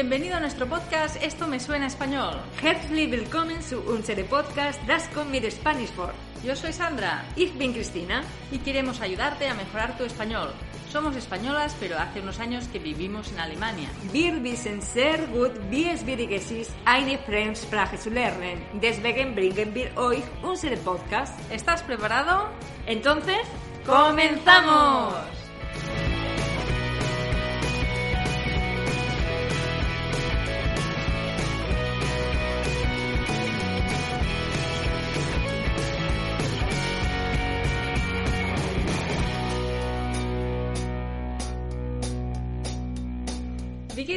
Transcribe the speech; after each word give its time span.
Bienvenido 0.00 0.36
a 0.36 0.40
nuestro 0.40 0.68
podcast 0.68 1.20
Esto 1.20 1.48
me 1.48 1.58
suena 1.58 1.86
a 1.86 1.88
español. 1.88 2.36
Herzlich 2.62 3.10
willkommen 3.10 3.60
zu 3.60 3.80
unserem 3.80 4.28
Podcast 4.28 4.78
Das 4.86 5.08
kommt 5.12 5.32
mit 5.32 5.52
Spanish 5.52 5.90
for. 5.90 6.14
Yo 6.44 6.54
soy 6.54 6.72
Sandra 6.72 7.24
Ich 7.34 7.52
bin 7.54 7.72
Cristina. 7.72 8.22
y 8.52 8.58
queremos 8.58 9.00
ayudarte 9.00 9.48
a 9.48 9.54
mejorar 9.54 9.98
tu 9.98 10.04
español. 10.04 10.52
Somos 10.88 11.16
españolas, 11.16 11.74
pero 11.80 11.98
hace 11.98 12.20
unos 12.20 12.38
años 12.38 12.68
que 12.68 12.78
vivimos 12.78 13.32
en 13.32 13.40
Alemania. 13.40 13.88
Wir 14.12 14.40
wissen 14.40 14.80
sehr 14.80 15.26
gut, 15.32 15.50
wie 15.68 15.90
schwierig 15.96 16.30
es 16.30 16.52
ist, 16.52 16.70
eine 16.84 17.18
Fremdsprache 17.18 17.98
zu 17.98 18.10
lernen. 18.10 18.62
Deswegen 18.80 19.34
bringen 19.34 19.74
wir 19.74 19.90
euch 19.96 20.22
unseren 20.44 20.78
Podcast. 20.84 21.34
¿Estás 21.50 21.82
preparado? 21.82 22.48
Entonces, 22.86 23.42
¡Comenzamos! 23.84 25.14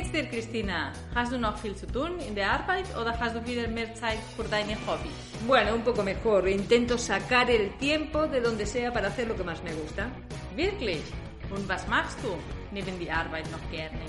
Geht's 0.01 0.11
dir, 0.11 0.25
Christina? 0.29 0.91
Hast 1.13 1.31
du 1.31 1.37
noch 1.37 1.57
viel 1.57 1.75
zu 1.75 1.85
tun 1.85 2.19
in 2.27 2.33
der 2.33 2.51
Arbeit 2.51 2.85
oder 2.99 3.17
hast 3.19 3.35
du 3.35 3.45
wieder 3.45 3.67
mehr 3.67 3.93
Zeit 3.93 4.17
für 4.35 4.43
deine 4.43 4.76
Hobbys? 4.87 5.12
Bueno, 5.45 5.76
un 5.76 5.84
poco 5.84 6.01
mejor. 6.01 6.48
Intento 6.48 6.98
sacar 6.98 7.49
el 7.51 7.77
tiempo 7.77 8.27
de 8.27 8.41
donde 8.41 8.65
sea 8.65 8.91
para 8.91 9.09
hacer 9.09 9.27
lo 9.27 9.35
que 9.35 9.43
más 9.43 9.61
me 9.63 9.73
gusta. 9.73 10.09
Wirklich? 10.55 11.03
Und 11.51 11.67
was 11.67 11.87
machst 11.87 12.17
du 12.23 12.35
neben 12.71 12.98
die 12.98 13.11
Arbeit 13.11 13.49
noch 13.51 13.71
gerne? 13.71 13.99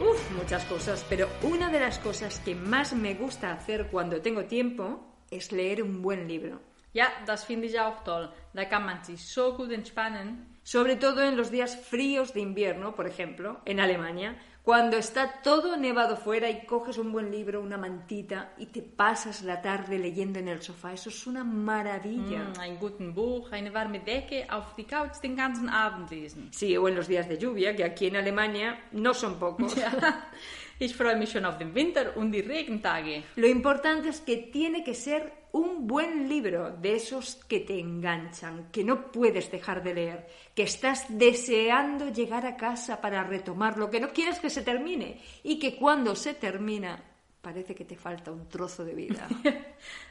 Uf, 0.00 0.30
muchas 0.36 0.64
cosas, 0.64 1.04
pero 1.08 1.28
una 1.42 1.70
de 1.70 1.80
las 1.80 1.98
cosas 1.98 2.40
que 2.40 2.54
más 2.54 2.92
me 2.92 3.14
gusta 3.14 3.52
hacer 3.52 3.88
cuando 3.90 4.20
tengo 4.20 4.44
tiempo 4.44 5.00
es 5.30 5.50
leer 5.50 5.82
un 5.82 6.02
buen 6.02 6.28
libro. 6.28 6.60
Ja, 6.94 7.08
das 7.26 7.44
finde 7.44 7.66
ich 7.66 7.78
auch 7.78 8.02
toll. 8.04 8.30
Da 8.54 8.64
kann 8.64 8.84
man 8.84 9.04
sich 9.04 9.24
so 9.24 9.56
gut 9.56 9.72
entspannen. 9.72 10.58
Sobre 10.62 10.96
todo 10.96 11.22
en 11.22 11.36
los 11.36 11.50
días 11.50 11.76
fríos 11.76 12.34
de 12.34 12.40
invierno, 12.40 12.94
por 12.94 13.06
ejemplo, 13.06 13.60
en 13.64 13.80
Alemania, 13.80 14.36
cuando 14.68 14.98
está 14.98 15.40
todo 15.42 15.78
nevado 15.78 16.14
fuera 16.14 16.50
y 16.50 16.66
coges 16.66 16.98
un 16.98 17.10
buen 17.10 17.30
libro, 17.30 17.62
una 17.62 17.78
mantita 17.78 18.52
y 18.58 18.66
te 18.66 18.82
pasas 18.82 19.40
la 19.40 19.62
tarde 19.62 19.98
leyendo 19.98 20.40
en 20.40 20.48
el 20.48 20.60
sofá. 20.60 20.92
Eso 20.92 21.08
es 21.08 21.26
una 21.26 21.42
maravilla. 21.42 22.52
Mm, 22.54 22.60
ein 22.60 22.78
guten 22.78 23.14
Buch, 23.14 23.50
eine 23.50 23.72
warme 23.72 24.00
Decke, 24.00 24.44
auf 24.46 24.74
die 24.76 24.84
Couch 24.84 25.22
den 25.22 25.36
ganzen 25.36 25.70
Abend 25.70 26.10
lesen. 26.10 26.50
Sí, 26.52 26.76
o 26.76 26.86
en 26.86 26.96
los 26.96 27.08
días 27.08 27.26
de 27.30 27.38
lluvia, 27.38 27.74
que 27.74 27.82
aquí 27.82 28.08
en 28.08 28.16
Alemania 28.16 28.78
no 28.92 29.14
son 29.14 29.38
pocos. 29.38 29.74
Ich 30.80 30.94
freue 30.94 31.16
mich 31.16 31.32
schon 31.32 31.44
auf 31.44 31.58
den 31.58 31.74
Winter 31.74 32.16
und 32.16 32.30
die 32.30 32.40
Regentage. 32.40 33.24
Lo 33.34 33.48
importante 33.48 34.10
es 34.10 34.20
que 34.20 34.36
tiene 34.36 34.84
que 34.84 34.94
ser 34.94 35.32
un 35.52 35.86
buen 35.86 36.28
libro, 36.28 36.70
de 36.70 36.96
esos 36.96 37.36
que 37.36 37.60
te 37.60 37.78
enganchan, 37.78 38.68
que 38.70 38.84
no 38.84 39.10
puedes 39.10 39.50
dejar 39.50 39.82
de 39.82 39.94
leer, 39.94 40.28
que 40.54 40.62
estás 40.62 41.06
deseando 41.08 42.10
llegar 42.10 42.44
a 42.46 42.56
casa 42.56 43.00
para 43.00 43.24
retomarlo, 43.24 43.90
que 43.90 44.00
no 44.00 44.10
quieres 44.10 44.38
que 44.38 44.50
se 44.50 44.62
termine 44.62 45.20
y 45.42 45.58
que 45.58 45.76
cuando 45.76 46.14
se 46.14 46.34
termina 46.34 47.02
parece 47.40 47.74
que 47.74 47.84
te 47.84 47.96
falta 47.96 48.32
un 48.32 48.48
trozo 48.48 48.84
de 48.84 48.94
vida. 48.94 49.26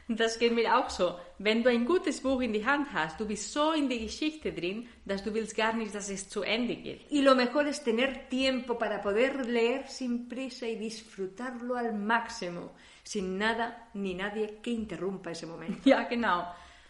Das 0.09 0.39
geht 0.39 0.53
mir 0.53 0.73
auch 0.77 0.89
so. 0.89 1.19
Wenn 1.37 1.63
du 1.63 1.69
ein 1.69 1.83
gutes 1.83 2.21
Buch 2.21 2.39
in 2.39 2.53
die 2.53 2.65
Hand 2.65 2.93
hast, 2.93 3.19
du 3.19 3.27
bist 3.27 3.51
so 3.51 3.73
in 3.73 3.89
die 3.89 3.99
Geschichte 3.99 4.53
drin, 4.53 4.87
dass 5.03 5.21
du 5.21 5.33
willst 5.33 5.53
gar 5.53 5.73
nicht, 5.73 5.93
dass 5.93 6.09
es 6.09 6.29
zu 6.29 6.43
Ende 6.43 6.77
geht. 6.77 7.11
Y 7.11 7.21
lo 7.21 7.35
mejor 7.35 7.65
es 7.65 7.83
tener 7.83 8.29
tiempo 8.29 8.77
para 8.77 9.01
poder 9.01 9.45
leer 9.45 9.85
sin 9.89 10.29
prisa 10.29 10.65
y 10.65 10.77
disfrutarlo 10.77 11.75
al 11.75 11.93
máximo, 11.93 12.71
sin 13.03 13.37
nada 13.37 13.89
ni 13.95 14.13
nadie 14.13 14.59
que 14.63 14.71
interrumpa 14.71 15.31
ese 15.31 15.45
momento. 15.45 15.81
Ja, 15.89 16.03
genau. 16.03 16.45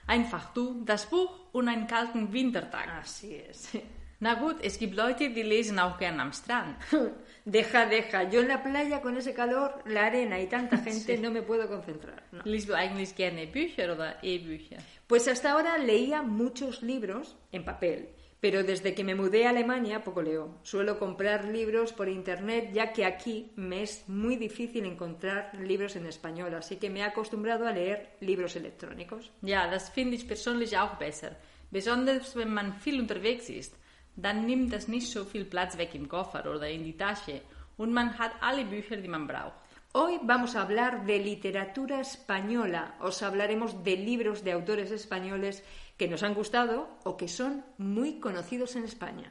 Einfach 0.06 0.54
du, 0.54 0.84
das 0.86 1.08
Buch 1.08 1.48
und 1.54 1.68
einen 1.68 1.88
kalten 1.88 2.32
Wintertag. 2.32 2.88
Así 3.02 3.36
es. 3.36 3.70
Na 4.20 4.34
gut, 4.34 4.58
es 4.62 4.80
gibt 4.80 4.96
Leute, 4.96 5.30
die 5.30 5.44
lesen 5.44 5.78
auch 5.80 5.98
gern 6.00 6.20
am 6.20 6.32
Strand. 6.34 6.76
Deja, 7.46 7.86
deja. 7.86 8.24
Yo 8.24 8.42
en 8.42 8.50
la 8.50 8.62
playa 8.62 9.02
con 9.02 9.16
ese 9.16 9.34
calor, 9.34 9.82
la 9.86 10.08
arena 10.08 10.40
y 10.40 10.48
tanta 10.48 10.78
gente 10.84 11.18
no 11.18 11.32
me 11.32 11.42
puedo 11.44 11.68
concentrar. 11.70 12.24
no. 12.32 12.42
Liest 12.44 12.68
du 12.68 12.74
eigentlich 12.74 13.16
gerne 13.16 13.46
Bücher 13.48 13.92
oder 13.92 14.18
E-Bücher? 14.22 14.80
Pues 15.08 15.28
hasta 15.30 15.52
ahora 15.52 15.78
leía 15.78 16.24
muchos 16.24 16.82
libros 16.84 17.38
en 17.54 17.64
papel, 17.64 18.10
pero 18.42 18.64
desde 18.64 18.94
que 18.94 19.06
me 19.06 19.16
mudé 19.16 19.46
a 19.46 19.52
Alemania 19.52 20.04
poco 20.04 20.22
leo. 20.22 20.58
Suelo 20.64 21.00
comprar 21.00 21.46
libros 21.46 21.94
por 21.94 22.10
internet 22.10 22.72
ya 22.74 22.92
que 22.92 23.06
aquí 23.06 23.52
me 23.56 23.84
es 23.84 24.10
muy 24.10 24.36
difícil 24.36 24.86
encontrar 24.86 25.52
libros 25.58 25.96
en 25.96 26.06
español, 26.06 26.54
así 26.56 26.76
que 26.76 26.90
me 26.90 27.00
he 27.00 27.04
acostumbrado 27.04 27.66
a 27.66 27.72
leer 27.72 28.10
libros 28.20 28.58
electrónicos. 28.58 29.32
Ja, 29.42 29.68
das 29.70 29.90
finde 29.90 30.18
ich 30.18 30.28
persönlich 30.28 30.78
auch 30.78 30.98
besser. 30.98 31.38
Besonders 31.72 32.36
wenn 32.36 32.54
man 32.54 32.74
viel 32.74 33.00
unterwegs 33.00 33.50
ist. 33.50 33.76
Dann 34.18 34.48
nimmt 34.48 34.74
das 34.74 34.88
nicht 34.88 35.12
so 35.12 35.26
viel 35.26 35.46
Platz 35.46 35.78
weg 35.78 35.94
im 35.94 36.10
Koffer 36.10 36.44
oder 36.50 36.68
in 36.68 36.84
die 36.84 36.98
Tasche 36.98 37.42
und 37.78 37.94
man 37.94 38.18
hat 38.18 38.32
alle 38.42 38.66
Bücher, 38.66 38.98
die 38.98 39.08
man 39.08 39.28
braucht. 39.28 39.54
Hoy 39.94 40.20
vamos 40.24 40.56
a 40.56 40.64
hablar 40.64 41.06
de 41.06 41.20
literatura 41.20 42.00
española. 42.02 42.96
Os 43.00 43.22
hablaremos 43.22 43.84
de 43.84 43.96
libros 43.96 44.44
de 44.44 44.54
autores 44.54 44.90
españoles 44.92 45.64
que 45.98 46.08
nos 46.08 46.24
han 46.24 46.34
gustado 46.34 46.90
o 47.04 47.16
que 47.16 47.28
son 47.28 47.64
muy 47.78 48.20
conocidos 48.20 48.76
en 48.76 48.86
España. 48.86 49.30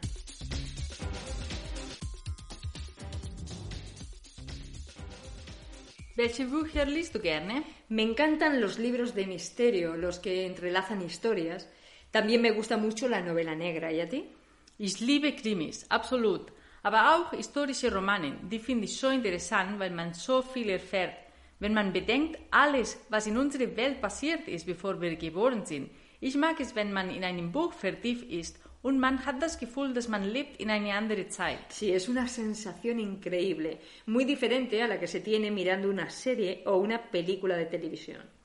Welche 6.16 6.46
Bücher 6.46 6.88
liest 6.88 7.12
du 7.12 7.20
gerne? 7.20 7.64
Me 7.88 8.02
encantan 8.02 8.60
los 8.60 8.78
libros 8.78 9.14
de 9.16 9.26
misterio, 9.26 9.96
los 9.96 10.20
que 10.20 10.46
entrelazan 10.46 11.02
historias. 11.02 11.68
También 12.12 12.40
me 12.40 12.52
gusta 12.52 12.76
mucho 12.76 13.08
la 13.08 13.20
novela 13.20 13.54
negra. 13.54 13.92
¿Y 13.92 14.00
a 14.00 14.08
ti? 14.08 14.30
Ich 14.78 15.00
liebe 15.00 15.32
Krimis, 15.32 15.86
absolut. 15.88 16.52
Aber 16.82 17.16
auch 17.16 17.30
historische 17.30 17.92
Romane, 17.92 18.36
die 18.42 18.58
finde 18.58 18.84
ich 18.84 18.98
so 18.98 19.08
interessant, 19.08 19.78
weil 19.78 19.90
man 19.90 20.12
so 20.12 20.42
viel 20.42 20.68
erfährt. 20.68 21.14
Wenn 21.58 21.72
man 21.72 21.94
bedenkt, 21.94 22.38
alles, 22.50 22.98
was 23.08 23.26
in 23.26 23.38
unserer 23.38 23.74
Welt 23.74 24.02
passiert 24.02 24.46
ist, 24.46 24.66
bevor 24.66 25.00
wir 25.00 25.16
geboren 25.16 25.64
sind. 25.64 25.90
Ich 26.20 26.36
mag 26.36 26.60
es, 26.60 26.74
wenn 26.74 26.92
man 26.92 27.08
in 27.08 27.24
einem 27.24 27.50
Buch 27.52 27.72
vertieft 27.72 28.30
ist 28.30 28.58
und 28.82 29.00
man 29.00 29.24
hat 29.24 29.40
das 29.40 29.58
Gefühl, 29.58 29.94
dass 29.94 30.08
man 30.08 30.24
lebt 30.24 30.60
in 30.60 30.68
eine 30.68 30.92
andere 30.92 31.26
Zeit. 31.28 31.72
Sí, 31.72 31.90
es 31.90 32.08
una 32.10 32.28
sensación 32.28 33.00
increíble, 33.00 33.78
muy 34.04 34.26
diferente 34.26 34.82
a 34.82 34.88
la 34.88 35.00
que 35.00 35.06
se 35.06 35.20
tiene 35.20 35.50
mirando 35.50 35.88
una 35.88 36.10
serie 36.10 36.62
o 36.66 36.76
una 36.76 37.02
película 37.02 37.56
de 37.56 37.66
televisión. 37.66 38.35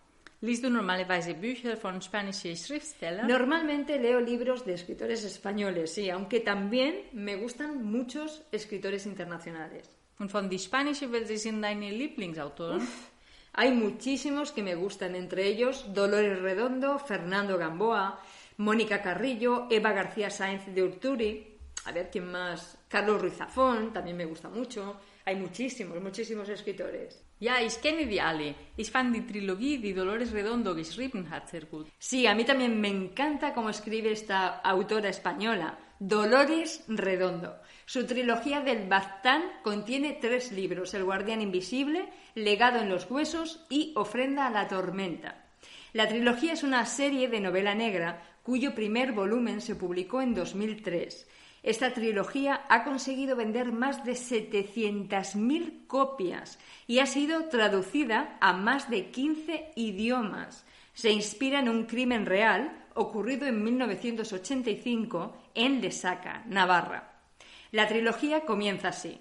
Liest 0.44 0.64
du 0.64 0.72
normalerweise 0.72 1.36
Bücher 1.36 1.78
von 1.78 2.02
spanischen 2.02 2.56
Schriftstellern? 2.58 3.28
Normalmente 3.28 4.00
leo 4.00 4.20
libros 4.20 4.66
de 4.66 4.74
escritores 4.74 5.24
españoles, 5.24 5.94
sí, 5.94 6.10
aunque 6.10 6.40
también 6.40 6.96
me 7.14 7.36
gustan 7.36 7.84
muchos 7.84 8.42
escritores 8.52 9.06
internacionales. 9.06 9.88
Und 10.18 10.32
von 10.32 10.50
die 10.50 10.58
spanische 10.58 11.12
Welt 11.12 11.28
sind 11.38 11.62
deine 11.62 11.92
Lieblingsautoren? 11.92 12.82
Hay 13.54 13.72
muchísimos 13.72 14.52
que 14.52 14.64
me 14.64 14.74
gustan, 14.74 15.16
entre 15.16 15.46
ellos 15.46 15.94
Dolores 15.94 16.42
Redondo, 16.42 16.98
Fernando 16.98 17.60
Gamboa, 17.60 18.20
Mónica 18.58 19.00
Carrillo, 19.00 19.68
Eva 19.70 19.92
García 19.92 20.32
Sáenz 20.32 20.66
de 20.74 20.82
Urturi, 20.82 21.58
a 21.86 21.92
ver 21.92 22.10
quién 22.10 22.32
más, 22.32 22.80
Carlos 22.88 23.22
Ruiz 23.22 23.36
Zafón, 23.36 23.94
también 23.94 24.18
me 24.18 24.26
gusta 24.26 24.50
mucho. 24.50 25.00
Hay 25.24 25.36
muchísimos, 25.36 26.02
muchísimos 26.02 26.50
escritores. 26.50 27.24
Ja, 27.42 27.60
ich 27.60 27.82
kenne 27.82 28.06
die 28.06 28.22
alle. 28.22 28.54
Ich 28.78 28.92
fand 28.92 29.16
die 29.16 29.80
die 29.80 29.94
Dolores 29.96 30.32
Redondo 30.32 30.76
geschrieben 30.76 31.32
hat, 31.32 31.50
sehr. 31.50 31.64
Sí, 31.98 32.28
a 32.28 32.36
mí 32.36 32.46
también 32.46 32.80
me 32.80 32.90
encanta 32.90 33.56
cómo 33.56 33.72
escribe 33.72 34.12
esta 34.12 34.60
autora 34.60 35.10
española, 35.10 35.80
Dolores 35.98 36.84
Redondo. 36.88 37.56
Su 37.88 38.06
trilogía 38.06 38.62
del 38.62 38.88
Baztán 38.88 39.42
contiene 39.64 40.20
tres 40.22 40.52
libros, 40.52 40.94
El 40.94 41.04
guardián 41.04 41.42
invisible, 41.42 42.10
Legado 42.36 42.80
en 42.80 42.90
los 42.90 43.10
huesos 43.10 43.66
y 43.72 43.92
Ofrenda 43.96 44.46
a 44.46 44.52
la 44.52 44.68
tormenta. 44.68 45.44
La 45.94 46.08
trilogía 46.08 46.54
es 46.54 46.62
una 46.62 46.86
serie 46.86 47.28
de 47.28 47.40
novela 47.40 47.74
negra 47.74 48.22
cuyo 48.44 48.76
primer 48.76 49.14
volumen 49.14 49.62
se 49.62 49.76
publicó 49.76 50.22
en 50.22 50.36
2003. 50.36 51.28
Esta 51.64 51.94
trilogía 51.94 52.66
ha 52.70 52.84
conseguido 52.84 53.36
vender 53.36 53.72
más 53.72 54.04
de 54.04 54.14
700.000 54.14 55.86
copias 55.86 56.58
y 56.88 57.00
ha 57.00 57.06
sido 57.06 57.46
traducida 57.50 58.38
a 58.42 58.54
más 58.54 58.90
de 58.90 59.12
15 59.12 59.72
idiomas. 59.76 60.66
Se 60.94 61.12
inspira 61.12 61.60
en 61.60 61.70
un 61.70 61.86
crimen 61.86 62.26
real 62.26 62.86
ocurrido 62.96 63.46
en 63.46 63.64
1985 63.64 65.38
en 65.54 65.82
Lesaca, 65.82 66.44
Navarra. 66.48 67.22
La 67.72 67.88
trilogía 67.88 68.42
comienza 68.42 68.90
así. 68.90 69.20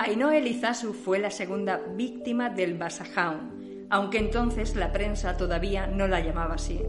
Ainhoa 0.00 0.36
Elizasu 0.36 0.92
fue 0.92 1.18
la 1.18 1.30
segunda 1.30 1.80
víctima 1.96 2.50
del 2.50 2.78
Basajaun, 2.78 3.86
aunque 3.90 4.18
entonces 4.18 4.76
la 4.76 4.92
prensa 4.92 5.36
todavía 5.36 5.88
no 5.88 6.06
la 6.06 6.20
llamaba 6.20 6.54
así. 6.54 6.80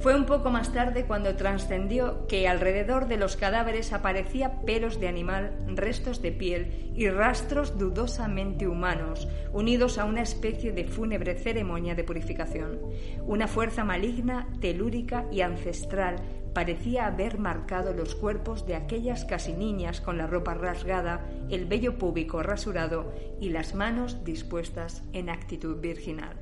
Fue 0.00 0.16
un 0.16 0.26
poco 0.26 0.50
más 0.50 0.72
tarde 0.72 1.04
cuando 1.04 1.36
trascendió 1.36 2.26
que 2.26 2.48
alrededor 2.48 3.06
de 3.06 3.18
los 3.18 3.36
cadáveres 3.36 3.92
aparecía 3.92 4.62
pelos 4.62 4.98
de 4.98 5.06
animal, 5.06 5.52
restos 5.68 6.22
de 6.22 6.32
piel 6.32 6.90
y 6.96 7.08
rastros 7.08 7.78
dudosamente 7.78 8.66
humanos, 8.66 9.28
unidos 9.52 9.98
a 9.98 10.04
una 10.04 10.22
especie 10.22 10.72
de 10.72 10.86
fúnebre 10.86 11.38
ceremonia 11.38 11.94
de 11.94 12.02
purificación. 12.02 12.80
Una 13.26 13.46
fuerza 13.46 13.84
maligna, 13.84 14.48
telúrica 14.60 15.26
y 15.30 15.42
ancestral 15.42 16.16
parecía 16.54 17.06
haber 17.06 17.38
marcado 17.38 17.92
los 17.92 18.14
cuerpos 18.14 18.66
de 18.66 18.74
aquellas 18.74 19.24
casi 19.24 19.52
niñas 19.52 20.00
con 20.00 20.18
la 20.18 20.26
ropa 20.26 20.54
rasgada, 20.54 21.26
el 21.50 21.66
vello 21.66 21.98
púbico 21.98 22.42
rasurado 22.42 23.12
y 23.40 23.50
las 23.50 23.74
manos 23.74 24.24
dispuestas 24.24 25.02
en 25.12 25.30
actitud 25.30 25.80
virginal. 25.80 26.36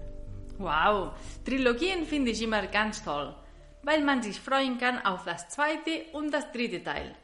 Wow, 0.58 1.12
Trilogien 1.44 2.04
finde 2.04 2.32
ich 2.32 2.42
immer 2.42 2.68
ganz 2.68 3.04
toll, 3.04 3.34
weil 3.84 4.02
man 4.02 4.22
sich 4.22 4.40
freuen 4.40 4.78
kann 4.78 4.98
auf 4.98 5.24
das 5.24 5.48
zweite 5.48 6.06
und 6.12 6.32
das 6.32 6.50
dritte 6.52 6.82
Teil. 6.82 7.14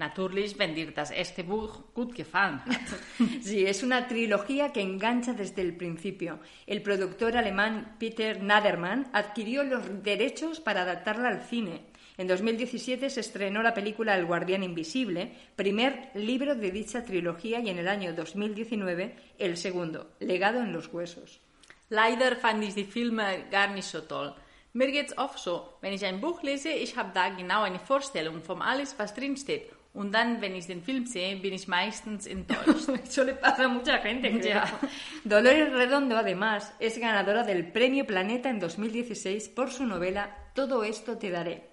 Natürlich, 0.00 0.58
wenn 0.58 0.74
dir 0.74 0.92
das 0.92 1.10
erste 1.10 1.44
Buch 1.44 1.92
gut 1.92 2.14
gefallen 2.14 2.60
hat. 2.64 2.80
Sí, 3.42 3.66
es 3.66 3.82
una 3.82 4.08
trilogía 4.08 4.72
que 4.72 4.80
engancha 4.80 5.34
desde 5.34 5.60
el 5.60 5.76
principio. 5.76 6.40
El 6.66 6.82
productor 6.82 7.36
alemán 7.36 7.96
Peter 7.98 8.42
Nadermann 8.42 9.10
adquirió 9.12 9.62
los 9.62 10.02
derechos 10.02 10.58
para 10.58 10.82
adaptarla 10.82 11.28
al 11.28 11.42
cine. 11.42 11.89
En 12.20 12.26
2017 12.26 13.08
se 13.08 13.20
estrenó 13.20 13.62
la 13.62 13.72
película 13.72 14.14
El 14.14 14.26
Guardián 14.26 14.62
Invisible, 14.62 15.32
primer 15.56 16.10
libro 16.12 16.54
de 16.54 16.70
dicha 16.70 17.02
trilogía, 17.02 17.60
y 17.60 17.70
en 17.70 17.78
el 17.78 17.88
año 17.88 18.12
2019 18.12 19.14
el 19.38 19.56
segundo, 19.56 20.10
Legado 20.20 20.60
en 20.60 20.70
los 20.70 20.92
Huesos. 20.92 21.40
Leider 21.88 22.36
fand 22.36 22.62
ich 22.62 22.74
die 22.74 22.84
Filme 22.84 23.46
gar 23.50 23.70
nicht 23.70 23.88
so 23.88 24.02
toll. 24.02 24.34
Mir 24.74 24.92
geht's 24.92 25.16
oft 25.16 25.38
so, 25.38 25.78
wenn 25.80 25.94
ich 25.94 26.04
ein 26.04 26.20
Buch 26.20 26.42
lese, 26.42 26.68
ich 26.68 26.94
habe 26.98 27.10
da 27.14 27.30
genau 27.30 27.62
eine 27.62 27.78
Vorstellung 27.78 28.42
von 28.42 28.60
alles, 28.60 28.94
was 28.98 29.14
drinsteht. 29.14 29.70
Und 29.94 30.12
dann, 30.12 30.42
wenn 30.42 30.54
ich 30.54 30.66
den 30.66 30.82
Film 30.82 31.06
sehe, 31.06 31.36
bin 31.36 31.54
ich 31.54 31.68
meistens 31.68 32.26
enttäuscht. 32.26 32.90
Eso 33.02 33.24
le 33.24 33.32
pasa 33.32 33.64
a 33.64 33.68
mucha 33.68 33.96
gente, 33.96 34.30
creo. 34.30 34.42
Ya. 34.42 34.80
Dolores 35.24 35.72
Redondo, 35.72 36.18
además, 36.18 36.70
es 36.80 36.98
ganadora 36.98 37.44
del 37.44 37.72
Premio 37.72 38.06
Planeta 38.06 38.50
en 38.50 38.60
2016 38.60 39.48
por 39.48 39.70
su 39.70 39.86
novela 39.86 40.36
Todo 40.54 40.84
esto 40.84 41.16
te 41.16 41.30
daré. 41.30 41.69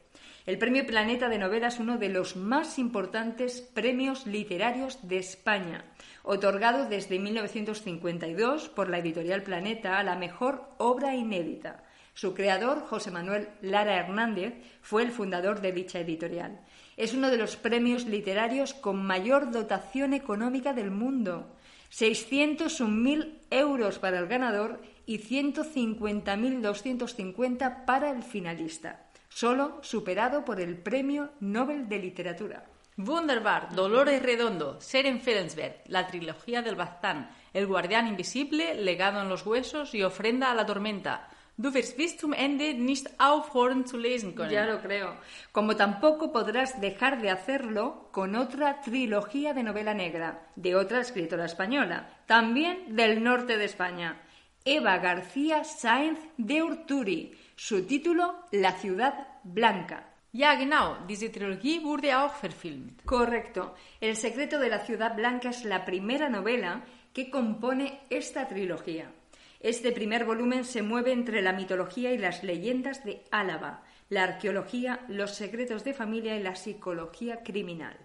El 0.48 0.58
Premio 0.58 0.84
Planeta 0.86 1.28
de 1.28 1.40
Novela 1.40 1.68
es 1.68 1.78
uno 1.78 1.98
de 1.98 2.08
los 2.08 2.38
más 2.38 2.80
importantes 2.80 3.60
premios 3.60 4.26
literarios 4.26 5.06
de 5.06 5.18
España, 5.18 5.84
otorgado 6.24 6.88
desde 6.88 7.20
1952 7.20 8.70
por 8.70 8.90
la 8.90 9.00
editorial 9.00 9.44
Planeta 9.44 10.00
a 10.00 10.04
la 10.04 10.16
mejor 10.16 10.70
obra 10.78 11.18
inédita. 11.18 11.84
Su 12.14 12.34
creador, 12.34 12.86
José 12.88 13.12
Manuel 13.12 13.50
Lara 13.62 13.98
Hernández, 13.98 14.54
fue 14.82 15.04
el 15.04 15.12
fundador 15.12 15.60
de 15.60 15.74
dicha 15.74 16.00
editorial. 16.00 16.62
Es 16.96 17.14
uno 17.14 17.30
de 17.30 17.38
los 17.38 17.58
premios 17.58 18.06
literarios 18.06 18.74
con 18.74 19.06
mayor 19.06 19.52
dotación 19.52 20.14
económica 20.14 20.72
del 20.72 20.92
mundo. 20.92 21.58
601.000 21.92 23.40
euros 23.50 24.00
para 24.00 24.20
el 24.20 24.28
ganador 24.28 24.82
y 25.06 25.20
150.250 25.20 27.84
para 27.84 28.12
el 28.12 28.24
finalista, 28.24 29.07
solo 29.38 29.78
superado 29.84 30.44
por 30.44 30.60
el 30.60 30.78
Premio 30.78 31.30
Nobel 31.42 31.88
de 31.88 32.00
Literatura. 32.00 32.66
Wunderbar, 32.98 33.70
Dolores 33.76 34.24
Redondo, 34.24 34.82
Ser 34.82 35.06
empfehlenswert, 35.06 35.86
la 35.86 36.08
trilogía 36.08 36.64
del 36.64 36.76
Baztán, 36.76 37.30
El 37.54 37.68
Guardián 37.68 38.08
Invisible, 38.08 38.74
Legado 38.74 39.22
en 39.22 39.30
los 39.30 39.46
Huesos 39.46 39.94
y 39.94 40.02
Ofrenda 40.02 40.50
a 40.50 40.56
la 40.56 40.66
Tormenta. 40.66 41.30
Du 41.56 41.72
wirst 41.72 41.98
bis 41.98 42.18
zum 42.18 42.34
Ende 42.34 42.74
nicht 42.74 43.10
aufhören 43.20 43.86
zu 43.86 43.98
lesen 43.98 44.34
können. 44.34 44.52
Ya 44.52 44.66
lo 44.66 44.80
creo. 44.80 45.16
Como 45.52 45.76
tampoco 45.76 46.32
podrás 46.32 46.82
dejar 46.82 47.22
de 47.22 47.30
hacerlo 47.30 48.10
con 48.12 48.36
otra 48.36 48.82
trilogía 48.82 49.54
de 49.54 49.62
novela 49.62 49.94
negra, 49.94 50.48
de 50.56 50.76
otra 50.76 51.00
escritora 51.02 51.46
española, 51.46 52.10
también 52.26 52.96
del 52.96 53.24
norte 53.24 53.58
de 53.58 53.66
España, 53.66 54.22
Eva 54.66 54.98
García 54.98 55.64
Sáenz 55.64 56.20
de 56.38 56.64
Urturi. 56.64 57.38
Su 57.60 57.88
título, 57.88 58.36
La 58.52 58.74
ciudad 58.74 59.30
blanca. 59.44 60.14
Ja, 60.32 60.54
genau, 60.54 61.08
diese 61.08 61.30
Trilogie 61.30 61.80
wurde 61.80 62.14
auch 62.14 62.36
verfilmt. 62.36 63.02
Correcto. 63.04 63.74
El 64.00 64.16
secreto 64.16 64.60
de 64.60 64.70
la 64.70 64.86
ciudad 64.86 65.16
blanca 65.16 65.50
es 65.50 65.66
la 65.66 65.84
primera 65.84 66.30
novela 66.30 66.84
que 67.14 67.32
compone 67.32 68.02
esta 68.12 68.48
trilogía. 68.48 69.12
Este 69.60 69.92
primer 69.92 70.24
volumen 70.24 70.66
se 70.66 70.84
mueve 70.84 71.12
entre 71.12 71.42
la 71.42 71.52
mitología 71.52 72.12
y 72.12 72.20
las 72.20 72.44
leyendas 72.44 73.04
de 73.04 73.24
Álava, 73.32 73.84
la 74.10 74.26
arqueología, 74.26 75.04
los 75.08 75.32
secretos 75.32 75.84
de 75.84 75.96
familia 75.96 76.38
y 76.38 76.44
la 76.44 76.56
psicología 76.56 77.42
criminal. 77.42 77.98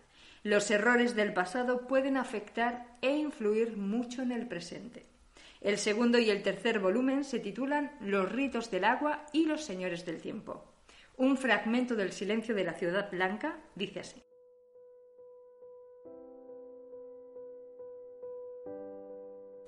Los 0.45 0.71
errores 0.71 1.15
del 1.15 1.35
pasado 1.35 1.87
pueden 1.87 2.17
afectar 2.17 2.87
e 3.03 3.15
influir 3.19 3.77
mucho 3.77 4.23
en 4.23 4.33
el 4.33 4.49
presente. 4.49 5.12
El 5.63 5.79
segundo 5.79 6.19
y 6.19 6.29
el 6.29 6.43
tercer 6.43 6.81
volumen 6.81 7.23
se 7.23 7.39
titulan 7.39 7.97
Los 8.01 8.31
ritos 8.31 8.71
del 8.71 8.85
agua 8.85 9.27
y 9.33 9.47
los 9.47 9.65
señores 9.65 10.05
del 10.05 10.21
tiempo. 10.21 10.65
Un 11.17 11.37
fragmento 11.37 11.95
del 11.95 12.11
silencio 12.13 12.55
de 12.55 12.65
la 12.65 12.75
ciudad 12.75 13.11
blanca 13.11 13.61
dice 13.77 14.01
así. 14.01 14.23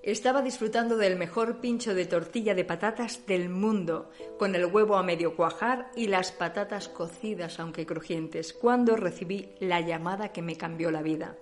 Estaba 0.03 0.43
disfrutando 0.43 0.99
del 0.99 1.17
mejor 1.17 1.61
pincho 1.61 1.95
de 1.95 2.05
tortilla 2.05 2.55
de 2.55 2.65
patatas 2.65 3.25
del 3.27 3.49
mundo, 3.49 4.11
con 4.39 4.55
el 4.55 4.67
huevo 4.67 4.97
a 4.97 5.03
medio 5.03 5.35
cuajar 5.35 5.91
y 5.97 6.09
las 6.09 6.31
patatas 6.31 6.89
cocidas 6.89 7.59
aunque 7.59 7.87
crujientes, 7.87 8.53
cuando 8.53 8.97
recibí 8.97 9.55
la 9.61 9.81
llamada 9.81 10.31
que 10.31 10.43
me 10.43 10.57
cambió 10.57 10.91
la 10.91 11.01
vida. 11.01 11.39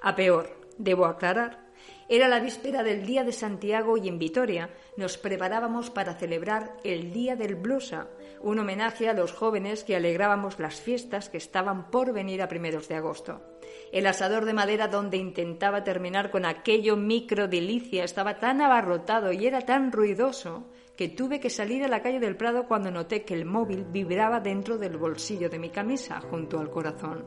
A 0.00 0.16
peor, 0.16 0.56
debo 0.78 1.04
aclarar. 1.04 1.65
Era 2.08 2.28
la 2.28 2.40
víspera 2.40 2.82
del 2.82 3.04
Día 3.04 3.24
de 3.24 3.32
Santiago 3.32 3.96
y 3.96 4.08
en 4.08 4.18
Vitoria 4.18 4.70
nos 4.96 5.18
preparábamos 5.18 5.90
para 5.90 6.14
celebrar 6.14 6.76
el 6.84 7.12
Día 7.12 7.34
del 7.34 7.56
Blusa, 7.56 8.08
un 8.40 8.58
homenaje 8.58 9.08
a 9.08 9.12
los 9.12 9.32
jóvenes 9.32 9.82
que 9.82 9.96
alegrábamos 9.96 10.58
las 10.58 10.80
fiestas 10.80 11.28
que 11.28 11.38
estaban 11.38 11.90
por 11.90 12.12
venir 12.12 12.42
a 12.42 12.48
primeros 12.48 12.88
de 12.88 12.94
agosto. 12.94 13.42
El 13.92 14.06
asador 14.06 14.44
de 14.44 14.52
madera 14.52 14.88
donde 14.88 15.16
intentaba 15.16 15.82
terminar 15.84 16.30
con 16.30 16.44
aquello 16.44 16.96
micro 16.96 17.48
delicia 17.48 18.04
estaba 18.04 18.38
tan 18.38 18.60
abarrotado 18.60 19.32
y 19.32 19.46
era 19.46 19.62
tan 19.62 19.90
ruidoso 19.90 20.66
que 20.96 21.08
tuve 21.08 21.40
que 21.40 21.50
salir 21.50 21.84
a 21.84 21.88
la 21.88 22.00
calle 22.02 22.20
del 22.20 22.36
Prado 22.36 22.66
cuando 22.66 22.90
noté 22.90 23.24
que 23.24 23.34
el 23.34 23.44
móvil 23.44 23.84
vibraba 23.84 24.40
dentro 24.40 24.78
del 24.78 24.96
bolsillo 24.96 25.50
de 25.50 25.58
mi 25.58 25.68
camisa, 25.68 26.20
junto 26.20 26.58
al 26.58 26.70
corazón. 26.70 27.24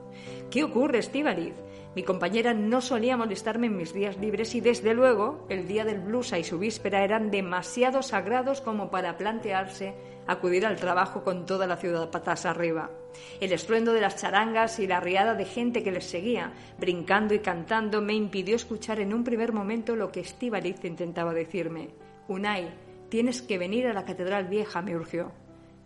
¿Qué 0.49 0.63
ocurre, 0.63 0.99
Estíbaliz? 0.99 1.53
Mi 1.95 2.03
compañera 2.03 2.53
no 2.53 2.81
solía 2.81 3.17
molestarme 3.17 3.67
en 3.67 3.77
mis 3.77 3.93
días 3.93 4.17
libres 4.17 4.55
y, 4.55 4.61
desde 4.61 4.93
luego, 4.93 5.45
el 5.49 5.67
día 5.67 5.85
del 5.85 5.99
blusa 5.99 6.39
y 6.39 6.43
su 6.43 6.57
víspera 6.57 7.03
eran 7.03 7.31
demasiado 7.31 8.01
sagrados 8.01 8.61
como 8.61 8.89
para 8.89 9.17
plantearse 9.17 9.95
acudir 10.27 10.65
al 10.65 10.75
trabajo 10.75 11.23
con 11.23 11.47
toda 11.47 11.65
la 11.65 11.77
ciudad 11.77 12.11
patas 12.11 12.45
arriba. 12.45 12.91
El 13.39 13.51
estruendo 13.51 13.93
de 13.93 14.01
las 14.01 14.17
charangas 14.17 14.79
y 14.79 14.85
la 14.85 14.99
riada 14.99 15.33
de 15.33 15.45
gente 15.45 15.83
que 15.83 15.91
les 15.91 16.05
seguía, 16.05 16.53
brincando 16.77 17.33
y 17.33 17.39
cantando, 17.39 18.01
me 18.01 18.13
impidió 18.13 18.55
escuchar 18.55 18.99
en 18.99 19.13
un 19.13 19.23
primer 19.23 19.53
momento 19.53 19.95
lo 19.95 20.11
que 20.11 20.19
Estíbaliz 20.19 20.83
intentaba 20.85 21.33
decirme. 21.33 21.89
Unai, 22.27 22.69
tienes 23.09 23.41
que 23.41 23.57
venir 23.57 23.87
a 23.87 23.93
la 23.93 24.05
Catedral 24.05 24.47
Vieja, 24.47 24.81
me 24.81 24.95
urgió. 24.95 25.31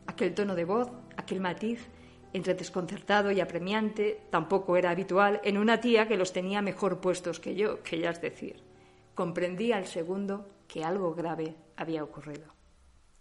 Aquel 0.08 0.34
tono 0.34 0.56
de 0.56 0.66
voz, 0.66 0.90
aquel 1.18 1.40
matiz, 1.40 1.88
entre 2.34 2.56
desconcertado 2.56 3.32
y 3.32 3.40
apremiante, 3.40 4.22
tampoco 4.30 4.76
era 4.76 4.90
habitual 4.90 5.40
en 5.44 5.58
una 5.58 5.80
tía 5.80 6.08
que 6.08 6.18
los 6.18 6.34
tenía 6.34 6.62
mejor 6.62 7.00
puestos 7.00 7.40
que 7.40 7.56
yo, 7.56 7.82
que 7.84 8.00
ya 8.00 8.10
es 8.10 8.22
decir. 8.22 8.64
Comprendí 9.16 9.72
al 9.72 9.86
segundo 9.86 10.50
que 10.68 10.84
algo 10.84 11.14
grave 11.14 11.56
había 11.78 12.04
ocurrido. 12.04 12.54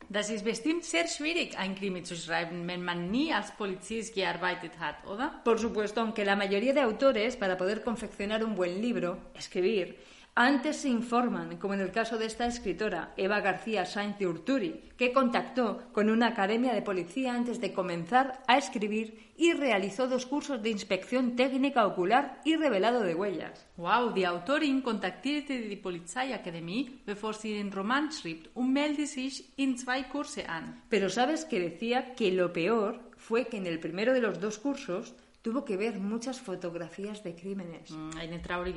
Das 0.09 0.28
ist 0.28 0.44
bestimmt 0.44 0.85
sehr 0.85 1.06
schwierig, 1.09 1.56
ein 1.56 1.75
Krimi 1.75 2.02
zu 2.02 2.16
schreiben, 2.16 2.66
wenn 2.66 2.85
man 2.85 3.11
nie 3.11 3.32
als 3.32 3.50
Polizist 3.52 4.14
gearbeitet 4.14 4.78
hat, 4.78 4.97
oder? 5.06 5.42
Por 5.42 5.59
supuesto, 5.59 6.00
aunque 6.00 6.25
la 6.25 6.37
mayoría 6.37 6.75
de 6.75 6.80
autores, 6.80 7.37
para 7.37 7.56
poder 7.56 7.82
confeccionar 7.82 8.44
un 8.44 8.54
buen 8.54 8.82
libro, 8.82 9.18
escribir, 9.35 9.97
antes 10.35 10.79
se 10.79 10.89
informan, 10.89 11.59
como 11.59 11.75
en 11.75 11.81
el 11.81 11.93
caso 11.93 12.17
de 12.17 12.25
esta 12.25 12.47
escritora, 12.47 13.12
Eva 13.19 13.41
García 13.41 13.85
Sainz 13.85 14.19
de 14.19 14.27
Urturi, 14.27 14.81
que 14.97 15.12
contactó 15.12 15.83
con 15.93 16.09
una 16.09 16.29
academia 16.29 16.73
de 16.73 16.81
policía 16.81 17.35
antes 17.35 17.61
de 17.61 17.75
comenzar 17.75 18.43
a 18.47 18.57
escribir 18.57 19.33
y 19.37 19.53
realizó 19.53 20.09
dos 20.09 20.25
cursos 20.25 20.62
de 20.62 20.71
inspección 20.71 21.37
técnica 21.37 21.87
ocular 21.87 22.41
y 22.45 22.57
revelado 22.57 23.01
de 23.01 23.15
huellas. 23.15 23.67
Wow, 23.77 24.15
die 24.15 24.25
Autorin 24.25 24.81
kontaktierte 24.81 25.59
die 25.59 25.77
Polizeiakademie, 25.77 27.01
bevor 27.05 27.35
sie 27.35 27.55
den 27.55 27.73
Roman 27.73 28.11
schrieb 28.11 28.49
und 28.55 28.73
meldete 28.73 29.07
sich 29.07 29.53
in 29.57 29.77
zwei 29.77 30.05
Kurse 30.05 30.49
an. 30.49 30.83
Pero 30.89 31.11
sabes 31.11 31.45
que 31.45 31.61
decía 31.61 32.15
que 32.15 32.33
lo 32.33 32.53
peor 32.53 33.01
fue 33.17 33.49
que 33.49 33.59
en 33.59 33.67
el 33.67 33.81
primero 33.81 34.15
de 34.15 34.21
los 34.21 34.41
dos 34.41 34.59
cursos 34.59 35.15
tuvo 35.42 35.64
que 35.64 35.76
ver 35.76 35.99
muchas 35.99 36.40
fotografías 36.40 37.22
de 37.22 37.34
crímenes. 37.34 37.90
Mm, 37.90 38.11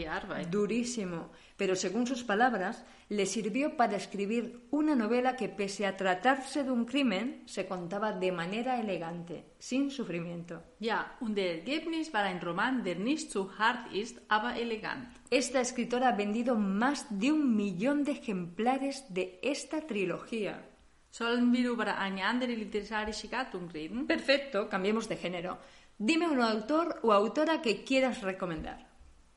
Arbeit. 0.10 0.50
Durísimo, 0.50 1.30
pero 1.56 1.76
según 1.76 2.08
sus 2.08 2.24
palabras, 2.24 2.84
le 3.10 3.26
sirvió 3.28 3.78
para 3.78 3.96
escribir 3.96 4.68
una 4.72 4.96
novela 4.96 5.36
que, 5.36 5.48
pese 5.48 5.86
a 5.86 5.96
tratarse 5.96 6.64
de 6.64 6.72
un 6.72 6.86
crimen, 6.86 7.44
se 7.46 7.68
contaba 7.68 8.12
de 8.12 8.32
manera 8.32 8.80
elegante, 8.80 9.46
sin 9.60 9.92
sufrimiento. 9.92 10.64
Ja, 10.82 11.16
und 11.22 11.36
der 11.36 11.60
Ergebnis 11.60 12.12
war 12.12 12.26
ein 12.26 12.42
Roman, 12.42 12.84
der 12.84 12.98
nicht 12.98 13.32
zu 13.32 13.52
hart 13.58 13.94
ist, 13.94 14.20
aber 14.28 14.58
elegant. 14.58 15.08
Esta 15.30 15.62
escritora 15.62 16.10
ha 16.10 16.16
vendido 16.18 16.56
más 16.56 17.06
de 17.10 17.32
un 17.32 17.56
millón 17.56 18.04
de 18.04 18.14
ejemplares 18.14 19.06
de 19.10 19.40
esta 19.44 19.82
trilogía. 19.82 20.70
Sollen 21.12 21.54
wir 21.54 21.70
über 21.70 21.98
eine 21.98 22.24
andere 22.24 22.54
literarische 22.56 23.30
Gattung 23.30 23.70
reden? 23.72 24.06
Perfecto, 24.06 24.68
cambiemos 24.68 25.08
de 25.08 25.16
género. 25.16 25.58
Dime 25.98 26.28
un 26.28 26.42
autor 26.42 27.00
o 27.04 27.14
autora 27.14 27.62
que 27.62 27.84
quieras 27.84 28.22
recomendar. 28.22 28.86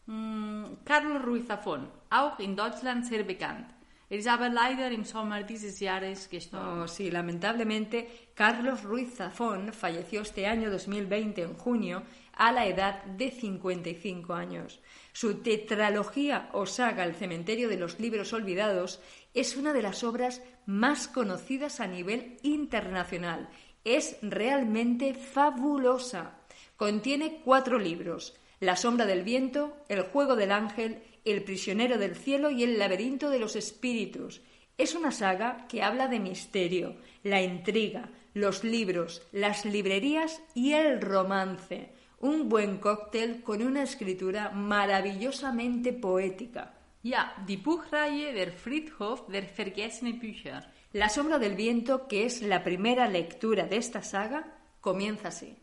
Mm, 0.07 0.83
Carlos 0.85 1.23
Ruiz 1.23 1.47
Zafón, 1.47 1.89
auch 2.11 2.41
in 2.41 2.57
Deutschland 2.57 3.07
sehr 3.07 3.23
bekannt. 3.23 3.69
Ist 4.11 4.27
aber 4.27 4.49
leider 4.49 4.91
im 4.91 5.05
Sommer 5.05 5.43
dieses 5.43 5.79
Jahres 5.81 6.31
gestorben. 6.31 6.81
Oh, 6.81 6.89
sí, 6.89 7.11
lamentablemente, 7.11 8.31
Carlos 8.35 8.83
Ruiz 8.83 9.15
Zafón 9.15 9.73
falleció 9.73 10.23
este 10.23 10.47
año 10.47 10.71
2020, 10.71 11.43
en 11.43 11.55
junio, 11.55 12.03
a 12.33 12.51
la 12.51 12.67
edad 12.67 13.05
de 13.05 13.31
55 13.31 14.33
años. 14.33 14.81
Su 15.13 15.43
tetralogía 15.43 16.49
o 16.53 16.65
saga 16.65 17.05
El 17.05 17.17
cementerio 17.17 17.69
de 17.69 17.77
los 17.77 18.01
libros 18.01 18.33
olvidados 18.33 19.01
es 19.35 19.57
una 19.57 19.75
de 19.75 19.83
las 19.83 20.03
obras 20.03 20.43
más 20.65 21.07
conocidas 21.07 21.79
a 21.81 21.87
nivel 21.87 22.39
internacional. 22.43 23.49
Es 23.85 24.17
realmente 24.23 25.15
fabulosa. 25.15 26.38
Contiene 26.79 27.41
cuatro 27.45 27.77
libros. 27.81 28.37
La 28.61 28.77
sombra 28.77 29.05
del 29.05 29.25
viento, 29.25 29.77
El 29.89 30.03
juego 30.03 30.37
del 30.37 30.53
ángel, 30.53 31.03
El 31.25 31.43
prisionero 31.43 31.99
del 31.99 32.15
cielo 32.15 32.53
y 32.53 32.63
El 32.63 32.79
laberinto 32.79 33.31
de 33.31 33.41
los 33.41 33.57
espíritus. 33.57 34.43
Es 34.79 34.95
una 34.95 35.11
saga 35.11 35.67
que 35.67 35.83
habla 35.83 36.07
de 36.07 36.21
misterio, 36.21 36.95
la 37.25 37.43
intriga, 37.43 38.11
los 38.33 38.63
libros, 38.63 39.23
las 39.33 39.65
librerías 39.65 40.41
y 40.55 40.75
el 40.75 41.01
romance. 41.01 41.91
Un 42.21 42.49
buen 42.49 42.77
cóctel 42.79 43.43
con 43.43 43.61
una 43.61 43.83
escritura 43.83 44.51
maravillosamente 44.51 45.93
poética. 45.93 46.75
Ja, 47.03 47.35
die 47.45 47.57
Buchreihe 47.57 48.33
Der 48.33 48.53
Friedhof 48.53 49.27
der 49.27 49.51
vergessenen 49.53 50.21
Bücher. 50.21 50.71
La 50.93 51.09
sombra 51.09 51.41
del 51.41 51.57
viento, 51.57 52.07
que 52.07 52.25
es 52.25 52.41
la 52.41 52.63
primera 52.63 53.09
lectura 53.09 53.67
de 53.67 53.79
esta 53.79 54.01
saga, 54.01 54.61
comienza 54.81 55.29
así. 55.29 55.57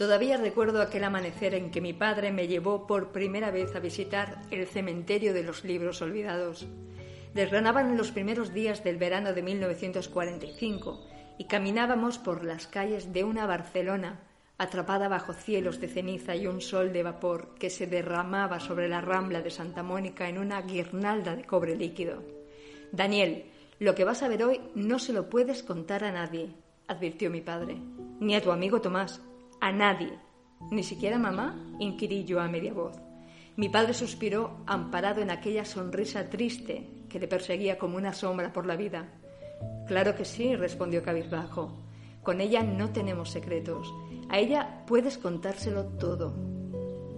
Todavía 0.00 0.38
recuerdo 0.38 0.80
aquel 0.80 1.04
amanecer 1.04 1.54
en 1.54 1.70
que 1.70 1.82
mi 1.82 1.92
padre 1.92 2.32
me 2.32 2.48
llevó 2.48 2.86
por 2.86 3.12
primera 3.12 3.50
vez 3.50 3.76
a 3.76 3.80
visitar 3.80 4.40
el 4.50 4.66
cementerio 4.66 5.34
de 5.34 5.42
los 5.42 5.62
libros 5.62 6.00
olvidados. 6.00 6.66
Desgranaban 7.34 7.98
los 7.98 8.10
primeros 8.10 8.54
días 8.54 8.82
del 8.82 8.96
verano 8.96 9.34
de 9.34 9.42
1945 9.42 11.06
y 11.36 11.44
caminábamos 11.44 12.16
por 12.16 12.46
las 12.46 12.66
calles 12.66 13.12
de 13.12 13.24
una 13.24 13.44
Barcelona 13.44 14.20
atrapada 14.56 15.06
bajo 15.08 15.34
cielos 15.34 15.80
de 15.80 15.88
ceniza 15.88 16.34
y 16.34 16.46
un 16.46 16.62
sol 16.62 16.94
de 16.94 17.02
vapor 17.02 17.54
que 17.58 17.68
se 17.68 17.86
derramaba 17.86 18.58
sobre 18.58 18.88
la 18.88 19.02
rambla 19.02 19.42
de 19.42 19.50
Santa 19.50 19.82
Mónica 19.82 20.30
en 20.30 20.38
una 20.38 20.62
guirnalda 20.62 21.36
de 21.36 21.44
cobre 21.44 21.76
líquido. 21.76 22.22
Daniel, 22.90 23.44
lo 23.78 23.94
que 23.94 24.04
vas 24.04 24.22
a 24.22 24.28
ver 24.28 24.44
hoy 24.44 24.62
no 24.74 24.98
se 24.98 25.12
lo 25.12 25.28
puedes 25.28 25.62
contar 25.62 26.04
a 26.04 26.10
nadie, 26.10 26.54
advirtió 26.88 27.28
mi 27.30 27.42
padre, 27.42 27.76
ni 28.18 28.34
a 28.34 28.40
tu 28.40 28.50
amigo 28.50 28.80
Tomás, 28.80 29.20
a 29.60 29.72
nadie. 29.72 30.18
Ni 30.70 30.82
siquiera 30.82 31.18
mamá, 31.18 31.56
inquirí 31.78 32.24
yo 32.24 32.40
a 32.40 32.48
media 32.48 32.72
voz. 32.72 32.96
Mi 33.56 33.68
padre 33.68 33.94
suspiró, 33.94 34.58
amparado 34.66 35.20
en 35.20 35.30
aquella 35.30 35.64
sonrisa 35.64 36.30
triste 36.30 36.88
que 37.08 37.18
le 37.18 37.28
perseguía 37.28 37.78
como 37.78 37.96
una 37.96 38.12
sombra 38.12 38.52
por 38.52 38.66
la 38.66 38.76
vida. 38.76 39.08
Claro 39.86 40.14
que 40.14 40.24
sí, 40.24 40.56
respondió 40.56 41.02
cabizbajo. 41.02 41.84
Con 42.22 42.40
ella 42.40 42.62
no 42.62 42.90
tenemos 42.90 43.30
secretos. 43.30 43.92
A 44.28 44.38
ella 44.38 44.84
puedes 44.86 45.18
contárselo 45.18 45.86
todo. 45.98 46.34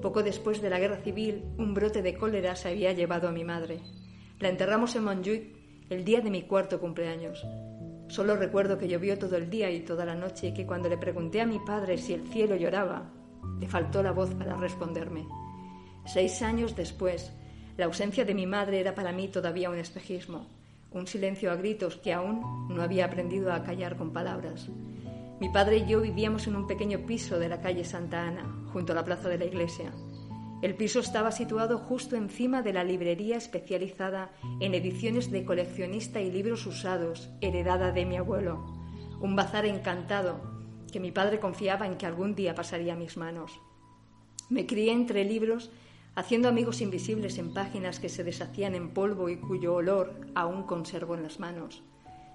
Poco 0.00 0.22
después 0.22 0.60
de 0.62 0.70
la 0.70 0.80
guerra 0.80 0.96
civil, 0.96 1.44
un 1.58 1.74
brote 1.74 2.02
de 2.02 2.14
cólera 2.14 2.56
se 2.56 2.70
había 2.70 2.92
llevado 2.92 3.28
a 3.28 3.32
mi 3.32 3.44
madre. 3.44 3.80
La 4.40 4.48
enterramos 4.48 4.96
en 4.96 5.04
Montjuic 5.04 5.56
el 5.90 6.04
día 6.04 6.20
de 6.20 6.30
mi 6.30 6.42
cuarto 6.42 6.80
cumpleaños. 6.80 7.46
Solo 8.12 8.36
recuerdo 8.36 8.76
que 8.76 8.88
llovió 8.88 9.18
todo 9.18 9.38
el 9.38 9.48
día 9.48 9.70
y 9.70 9.80
toda 9.80 10.04
la 10.04 10.14
noche 10.14 10.48
y 10.48 10.52
que 10.52 10.66
cuando 10.66 10.90
le 10.90 10.98
pregunté 10.98 11.40
a 11.40 11.46
mi 11.46 11.58
padre 11.58 11.96
si 11.96 12.12
el 12.12 12.28
cielo 12.28 12.56
lloraba, 12.56 13.10
le 13.58 13.66
faltó 13.66 14.02
la 14.02 14.12
voz 14.12 14.34
para 14.34 14.54
responderme. 14.54 15.26
Seis 16.04 16.42
años 16.42 16.76
después, 16.76 17.32
la 17.78 17.86
ausencia 17.86 18.26
de 18.26 18.34
mi 18.34 18.46
madre 18.46 18.80
era 18.80 18.94
para 18.94 19.12
mí 19.12 19.28
todavía 19.28 19.70
un 19.70 19.78
espejismo, 19.78 20.46
un 20.90 21.06
silencio 21.06 21.50
a 21.50 21.56
gritos 21.56 21.96
que 21.96 22.12
aún 22.12 22.68
no 22.68 22.82
había 22.82 23.06
aprendido 23.06 23.50
a 23.50 23.64
callar 23.64 23.96
con 23.96 24.12
palabras. 24.12 24.68
Mi 25.40 25.48
padre 25.48 25.78
y 25.78 25.86
yo 25.86 26.02
vivíamos 26.02 26.46
en 26.46 26.56
un 26.56 26.66
pequeño 26.66 27.06
piso 27.06 27.38
de 27.38 27.48
la 27.48 27.62
calle 27.62 27.82
Santa 27.82 28.28
Ana, 28.28 28.66
junto 28.74 28.92
a 28.92 28.96
la 28.96 29.06
plaza 29.06 29.30
de 29.30 29.38
la 29.38 29.46
iglesia. 29.46 29.90
El 30.62 30.76
piso 30.76 31.00
estaba 31.00 31.32
situado 31.32 31.76
justo 31.76 32.14
encima 32.14 32.62
de 32.62 32.72
la 32.72 32.84
librería 32.84 33.36
especializada 33.36 34.30
en 34.60 34.74
ediciones 34.74 35.32
de 35.32 35.44
coleccionista 35.44 36.20
y 36.20 36.30
libros 36.30 36.66
usados, 36.66 37.30
heredada 37.40 37.90
de 37.90 38.06
mi 38.06 38.16
abuelo. 38.16 38.64
Un 39.20 39.34
bazar 39.34 39.66
encantado 39.66 40.40
que 40.92 41.00
mi 41.00 41.10
padre 41.10 41.40
confiaba 41.40 41.86
en 41.86 41.96
que 41.96 42.06
algún 42.06 42.36
día 42.36 42.54
pasaría 42.54 42.92
a 42.92 42.96
mis 42.96 43.16
manos. 43.16 43.60
Me 44.50 44.64
crié 44.64 44.92
entre 44.92 45.24
libros, 45.24 45.72
haciendo 46.14 46.48
amigos 46.48 46.80
invisibles 46.80 47.38
en 47.38 47.52
páginas 47.52 47.98
que 47.98 48.08
se 48.08 48.22
deshacían 48.22 48.76
en 48.76 48.90
polvo 48.90 49.30
y 49.30 49.38
cuyo 49.38 49.74
olor 49.74 50.14
aún 50.36 50.62
conservo 50.62 51.16
en 51.16 51.24
las 51.24 51.40
manos. 51.40 51.82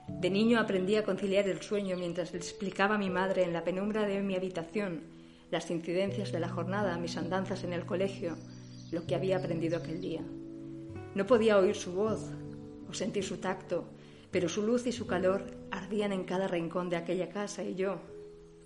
De 0.09 0.29
niño 0.29 0.59
aprendí 0.59 0.97
a 0.97 1.05
conciliar 1.05 1.47
el 1.47 1.61
sueño 1.61 1.95
mientras 1.95 2.33
le 2.33 2.39
explicaba 2.39 2.95
a 2.95 2.97
mi 2.97 3.09
madre 3.09 3.43
en 3.43 3.53
la 3.53 3.63
penumbra 3.63 4.05
de 4.05 4.21
mi 4.21 4.35
habitación 4.35 5.16
las 5.51 5.71
incidencias 5.71 6.31
de 6.31 6.39
la 6.39 6.49
jornada, 6.49 6.97
mis 6.97 7.17
andanzas 7.17 7.63
en 7.63 7.73
el 7.73 7.85
colegio, 7.85 8.37
lo 8.91 9.05
que 9.05 9.15
había 9.15 9.37
aprendido 9.37 9.77
aquel 9.77 10.01
día. 10.01 10.21
No 11.15 11.25
podía 11.25 11.57
oír 11.57 11.75
su 11.75 11.93
voz 11.93 12.31
o 12.89 12.93
sentir 12.93 13.23
su 13.23 13.37
tacto, 13.37 13.85
pero 14.31 14.49
su 14.49 14.61
luz 14.61 14.85
y 14.87 14.91
su 14.91 15.07
calor 15.07 15.45
ardían 15.71 16.11
en 16.11 16.25
cada 16.25 16.47
rincón 16.47 16.89
de 16.89 16.97
aquella 16.97 17.29
casa 17.29 17.63
y 17.63 17.75
yo, 17.75 17.99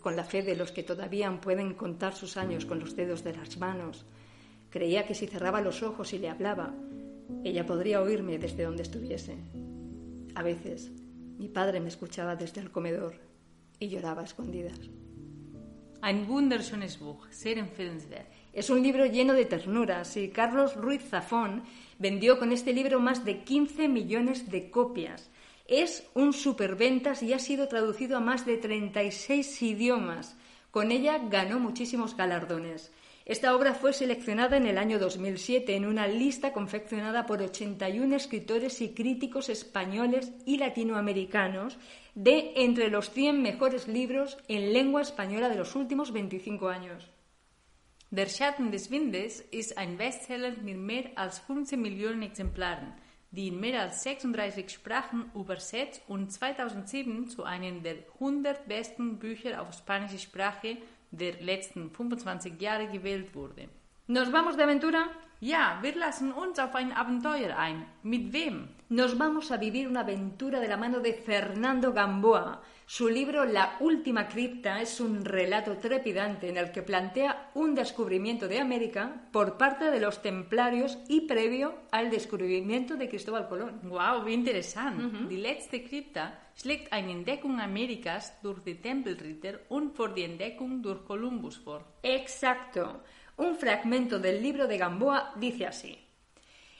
con 0.02 0.16
la 0.16 0.24
fe 0.24 0.42
de 0.42 0.56
los 0.56 0.72
que 0.72 0.84
todavía 0.84 1.32
pueden 1.40 1.74
contar 1.76 2.14
sus 2.14 2.38
años 2.38 2.66
con 2.66 2.80
los 2.80 2.96
dedos 2.96 3.24
de 3.24 3.34
las 3.34 3.58
manos, 3.58 4.06
creía 4.70 5.06
que 5.06 5.16
si 5.16 5.28
cerraba 5.28 5.62
los 5.62 5.84
ojos 5.84 6.14
y 6.14 6.20
le 6.20 6.30
hablaba, 6.30 6.74
ella 7.44 7.66
podría 7.66 8.02
oírme 8.02 8.40
desde 8.40 8.64
donde 8.64 8.84
estuviese. 8.84 9.38
A 10.36 10.44
veces, 10.44 10.92
mi 11.38 11.48
padre 11.48 11.80
me 11.80 11.90
escuchaba 11.90 12.36
desde 12.36 12.62
el 12.62 12.72
comedor 12.72 13.16
y 13.80 13.90
lloraba 13.90 14.22
a 14.22 14.26
escondidas. 14.26 14.80
Ein 16.04 16.28
wunderschönes 16.28 16.98
Buch, 16.98 17.28
sehr. 17.30 17.64
Es 18.54 18.72
un 18.72 18.82
libro 18.82 19.06
lleno 19.06 19.34
de 19.34 19.46
ternuras 19.46 20.18
y 20.18 20.30
Carlos 20.30 20.76
Ruiz 20.76 21.04
Zafón 21.08 21.62
vendió 22.00 22.40
con 22.40 22.52
este 22.52 22.74
libro 22.74 23.00
más 23.00 23.24
de 23.24 23.44
15 23.44 23.88
millones 23.88 24.50
de 24.50 24.72
copias. 24.72 25.30
Es 25.68 26.04
un 26.16 26.34
superventas 26.34 27.22
y 27.22 27.34
ha 27.34 27.40
sido 27.40 27.68
traducido 27.68 28.18
a 28.18 28.20
más 28.20 28.48
de 28.48 28.58
36 28.58 29.62
idiomas. 29.62 30.36
Con 30.72 30.92
ella 30.92 31.20
ganó 31.30 31.60
muchísimos 31.60 32.18
galardones. 32.18 32.92
Esta 33.26 33.56
obra 33.56 33.76
fue 33.76 33.94
seleccionada 33.94 34.58
en 34.58 34.66
el 34.66 34.80
año 34.80 34.98
2007 34.98 35.76
en 35.76 35.86
una 35.86 36.08
lista 36.08 36.52
confeccionada 36.52 37.28
por 37.28 37.44
81 37.44 38.16
escritores 38.16 38.82
y 38.82 38.90
críticos 38.90 39.50
españoles 39.50 40.32
y 40.48 40.58
latinoamericanos 40.58 41.78
de 42.16 42.54
entre 42.56 42.90
los 42.90 43.12
100 43.12 43.42
mejores 43.42 43.88
libros 43.88 44.38
en 44.48 44.74
lengua 44.74 45.02
española 45.02 45.50
de 45.50 45.56
los 45.56 45.76
últimos 45.76 46.12
25 46.12 46.68
años. 46.68 47.10
Der 48.10 48.28
Schatten 48.28 48.72
des 48.72 48.92
Windes 48.92 49.40
ist 49.52 49.78
ein 49.78 49.98
Bestseller 49.98 50.52
mit 50.62 50.78
mehr 50.78 51.12
als 51.16 51.40
15 51.40 51.82
Millionen 51.82 52.24
Exemplaren, 52.24 52.94
die 53.32 53.48
in 53.48 53.60
mehr 53.62 53.84
als 53.84 54.04
36 54.04 54.70
Sprachen 54.70 55.32
übersetzt 55.34 56.02
und 56.10 56.30
2007 56.30 57.30
zu 57.30 57.46
einem 57.46 57.82
der 57.82 57.96
100 58.16 58.68
besten 58.68 59.18
Bücher 59.18 59.62
auf 59.62 59.72
spanische 59.74 60.20
Sprache 60.20 60.78
der 61.12 61.42
letzten 61.42 61.90
25 61.90 62.60
Jahre 62.62 62.88
gewählt 62.88 63.34
wurde. 63.34 63.70
¿Nos 64.08 64.30
vamos 64.30 64.58
de 64.58 64.64
aventura? 64.64 65.08
Ja, 65.44 65.80
wir 65.82 65.96
lassen 65.96 66.32
uns 66.32 66.60
auf 66.60 66.76
ein 66.76 66.92
Abenteuer 66.92 67.58
ein. 67.58 67.88
Mit 68.04 68.32
wem? 68.32 68.68
Nos 68.90 69.18
vamos 69.18 69.52
a 69.52 69.58
vivir 69.58 69.88
una 69.88 70.02
aventura 70.02 70.60
de 70.60 70.68
la 70.68 70.78
mano 70.78 71.00
de 71.00 71.14
Fernando 71.14 71.94
Gamboa. 71.94 72.62
Su 72.86 73.10
libro 73.10 73.46
La 73.46 73.78
última 73.80 74.28
cripta 74.28 74.82
es 74.82 75.00
un 75.00 75.26
relato 75.26 75.78
trepidante 75.78 76.48
en 76.48 76.58
el 76.58 76.72
que 76.72 76.84
plantea 76.84 77.50
un 77.56 77.74
descubrimiento 77.74 78.48
de 78.48 78.60
América 78.60 79.30
por 79.32 79.58
parte 79.58 79.90
de 79.90 80.00
los 80.00 80.22
templarios 80.22 81.00
y 81.08 81.22
previo 81.22 81.74
al 81.90 82.12
descubrimiento 82.12 82.96
de 82.96 83.10
Cristóbal 83.10 83.50
Colón. 83.50 83.80
Wow, 83.82 84.24
wie 84.24 84.34
interessant. 84.36 85.00
Mhm. 85.00 85.28
Die 85.28 85.38
letzte 85.38 85.82
Krypta 85.84 86.38
schlägt 86.56 86.94
eine 86.94 87.14
Entdeckung 87.14 87.60
Amerikas 87.60 88.40
durch 88.44 88.60
die 88.60 88.76
Tempelritter 88.76 89.62
und 89.70 89.96
vor 89.96 90.10
die 90.10 90.24
Entdeckung 90.24 90.84
durch 90.84 91.04
Columbus 91.04 91.58
vor. 91.58 91.84
Exacto. 92.04 93.02
Un 93.38 93.56
fragmento 93.56 94.20
del 94.20 94.42
libro 94.42 94.68
de 94.68 94.78
Gamboa 94.78 95.34
dice 95.36 95.66
así. 95.66 95.98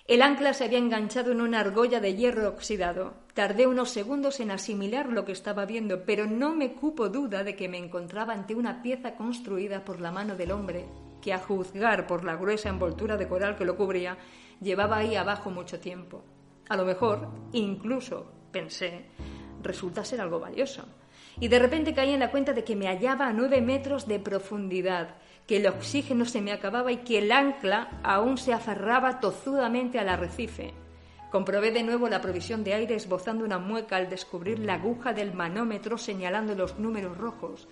El 0.08 0.22
ancla 0.22 0.54
se 0.54 0.66
había 0.66 0.80
enganchado 0.80 1.32
en 1.32 1.42
una 1.42 1.60
argolla 1.62 2.00
de 2.00 2.16
hierro 2.16 2.50
oxidado. 2.50 3.14
Tardé 3.34 3.68
unos 3.68 3.92
segundos 3.92 4.40
en 4.40 4.52
asimilar 4.52 5.08
lo 5.08 5.24
que 5.24 5.32
estaba 5.32 5.66
viendo, 5.66 6.04
pero 6.06 6.28
no 6.28 6.54
me 6.54 6.74
cupo 6.74 7.08
duda 7.10 7.44
de 7.44 7.56
que 7.56 7.70
me 7.70 7.78
encontraba 7.78 8.34
ante 8.34 8.56
una 8.56 8.82
pieza 8.82 9.16
construida 9.16 9.86
por 9.86 10.02
la 10.02 10.12
mano 10.12 10.36
del 10.36 10.52
hombre, 10.52 10.86
que 11.22 11.34
a 11.34 11.40
juzgar 11.40 12.08
por 12.08 12.26
la 12.26 12.36
gruesa 12.36 12.70
envoltura 12.70 13.16
de 13.16 13.28
coral 13.28 13.56
que 13.56 13.66
lo 13.66 13.78
cubría, 13.78 14.18
llevaba 14.60 14.98
ahí 14.98 15.16
abajo 15.16 15.50
mucho 15.50 15.80
tiempo. 15.80 16.24
A 16.68 16.76
lo 16.76 16.84
mejor, 16.84 17.30
incluso, 17.54 18.32
pensé, 18.52 19.06
resulta 19.62 20.04
ser 20.04 20.20
algo 20.20 20.40
valioso. 20.40 20.86
Y 21.40 21.48
de 21.48 21.60
repente 21.60 21.94
caí 21.94 22.12
en 22.12 22.20
la 22.20 22.32
cuenta 22.32 22.54
de 22.54 22.64
que 22.64 22.76
me 22.76 22.88
hallaba 22.88 23.28
a 23.28 23.34
nueve 23.34 23.62
metros 23.62 24.08
de 24.08 24.20
profundidad, 24.20 25.16
que 25.48 25.58
el 25.58 25.68
oxígeno 25.68 26.26
se 26.26 26.42
me 26.42 26.52
acababa 26.52 26.92
y 26.92 26.98
que 26.98 27.20
el 27.20 27.32
ancla 27.32 28.00
aún 28.04 28.38
se 28.38 28.54
aferraba 28.54 29.20
tozudamente 29.20 30.00
al 30.00 30.10
arrecife. 30.10 30.74
Comprobé 31.32 31.72
de 31.72 31.84
nuevo 31.84 32.10
la 32.10 32.22
provisión 32.22 32.64
de 32.64 32.74
aire 32.74 32.96
esbozando 32.96 33.46
una 33.46 33.58
mueca 33.58 33.96
al 33.96 34.10
descubrir 34.10 34.60
la 34.60 34.74
aguja 34.74 35.14
del 35.14 35.34
manómetro 35.34 35.98
señalando 35.98 36.56
los 36.56 36.78
números 36.78 37.18
rojos. 37.18 37.70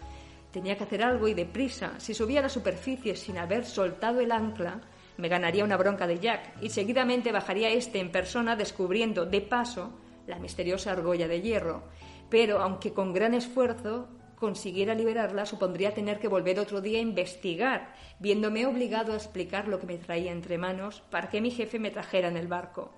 Tenía 0.51 0.77
que 0.77 0.85
hacer 0.85 1.03
algo 1.03 1.27
y 1.27 1.33
deprisa. 1.33 1.93
Si 1.97 2.13
subía 2.13 2.39
a 2.39 2.43
la 2.43 2.49
superficie 2.49 3.15
sin 3.15 3.38
haber 3.38 3.65
soltado 3.65 4.21
el 4.21 4.31
ancla, 4.31 4.81
me 5.17 5.27
ganaría 5.27 5.65
una 5.65 5.75
bronca 5.75 6.07
de 6.07 6.19
Jack 6.19 6.61
y 6.61 6.69
seguidamente 6.69 7.33
bajaría 7.33 7.69
este 7.69 7.99
en 7.99 8.11
persona 8.11 8.55
descubriendo 8.55 9.25
de 9.25 9.41
paso 9.41 9.91
la 10.25 10.39
misteriosa 10.39 10.93
argolla 10.93 11.27
de 11.27 11.41
hierro. 11.41 11.83
Pero, 12.29 12.61
aunque 12.61 12.93
con 12.93 13.11
gran 13.11 13.33
esfuerzo, 13.33 14.07
consiguiera 14.39 14.96
liberarla 14.96 15.46
supondría 15.46 15.93
tener 15.93 16.19
que 16.19 16.27
volver 16.27 16.60
otro 16.60 16.81
día 16.81 17.00
a 17.00 17.01
investigar, 17.01 17.93
viéndome 18.19 18.65
obligado 18.65 19.13
a 19.13 19.17
explicar 19.17 19.67
lo 19.67 19.79
que 19.79 19.88
me 19.88 19.98
traía 19.98 20.31
entre 20.31 20.58
manos 20.58 21.01
para 21.12 21.29
que 21.29 21.41
mi 21.41 21.51
jefe 21.51 21.77
me 21.77 21.91
trajera 21.91 22.29
en 22.29 22.38
el 22.38 22.48
barco. 22.48 22.91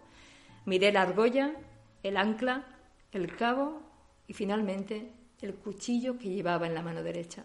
Miré 0.65 0.91
la 0.91 1.01
argolla, 1.01 1.53
el 2.03 2.17
ancla, 2.17 2.65
el 3.11 3.35
cabo 3.35 3.81
y 4.27 4.33
finalmente 4.33 5.11
el 5.41 5.55
cuchillo 5.55 6.17
que 6.19 6.29
llevaba 6.29 6.67
en 6.67 6.75
la 6.75 6.83
mano 6.83 7.01
derecha. 7.01 7.43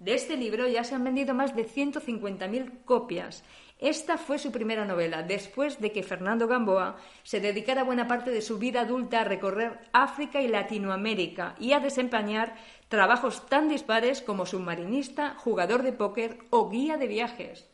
De 0.00 0.14
este 0.14 0.36
libro 0.36 0.66
ya 0.66 0.82
se 0.82 0.96
han 0.96 1.04
vendido 1.04 1.34
más 1.34 1.54
de 1.54 1.66
150.000 1.66 2.84
copias 2.84 3.44
esta 3.78 4.18
fue 4.18 4.38
su 4.38 4.52
primera 4.52 4.84
novela, 4.84 5.22
después 5.22 5.80
de 5.80 5.92
que 5.92 6.02
Fernando 6.02 6.46
Gamboa 6.46 6.96
se 7.22 7.40
dedicara 7.40 7.82
buena 7.82 8.06
parte 8.06 8.30
de 8.30 8.40
su 8.40 8.58
vida 8.58 8.82
adulta 8.82 9.20
a 9.20 9.24
recorrer 9.24 9.78
África 9.92 10.40
y 10.40 10.48
Latinoamérica 10.48 11.54
y 11.58 11.72
a 11.72 11.80
desempeñar 11.80 12.54
trabajos 12.88 13.46
tan 13.46 13.68
dispares 13.68 14.22
como 14.22 14.46
submarinista, 14.46 15.34
jugador 15.38 15.82
de 15.82 15.92
póker 15.92 16.38
o 16.50 16.70
guía 16.70 16.96
de 16.96 17.08
viajes. 17.08 17.68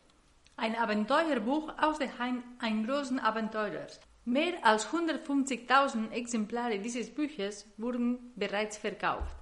Ein 0.57 0.75
Abenteuerbuch 0.75 1.73
aus 1.77 1.97
der 1.97 2.11
ein 2.19 2.83
großen 2.85 3.19
Abenteurers. 3.19 3.99
Mehr 4.25 4.63
als 4.63 4.87
150.000 4.91 6.11
Exemplare 6.11 6.77
dieses 6.77 7.09
Buches 7.09 7.65
wurden 7.77 8.31
bereits 8.35 8.77
verkauft. 8.77 9.35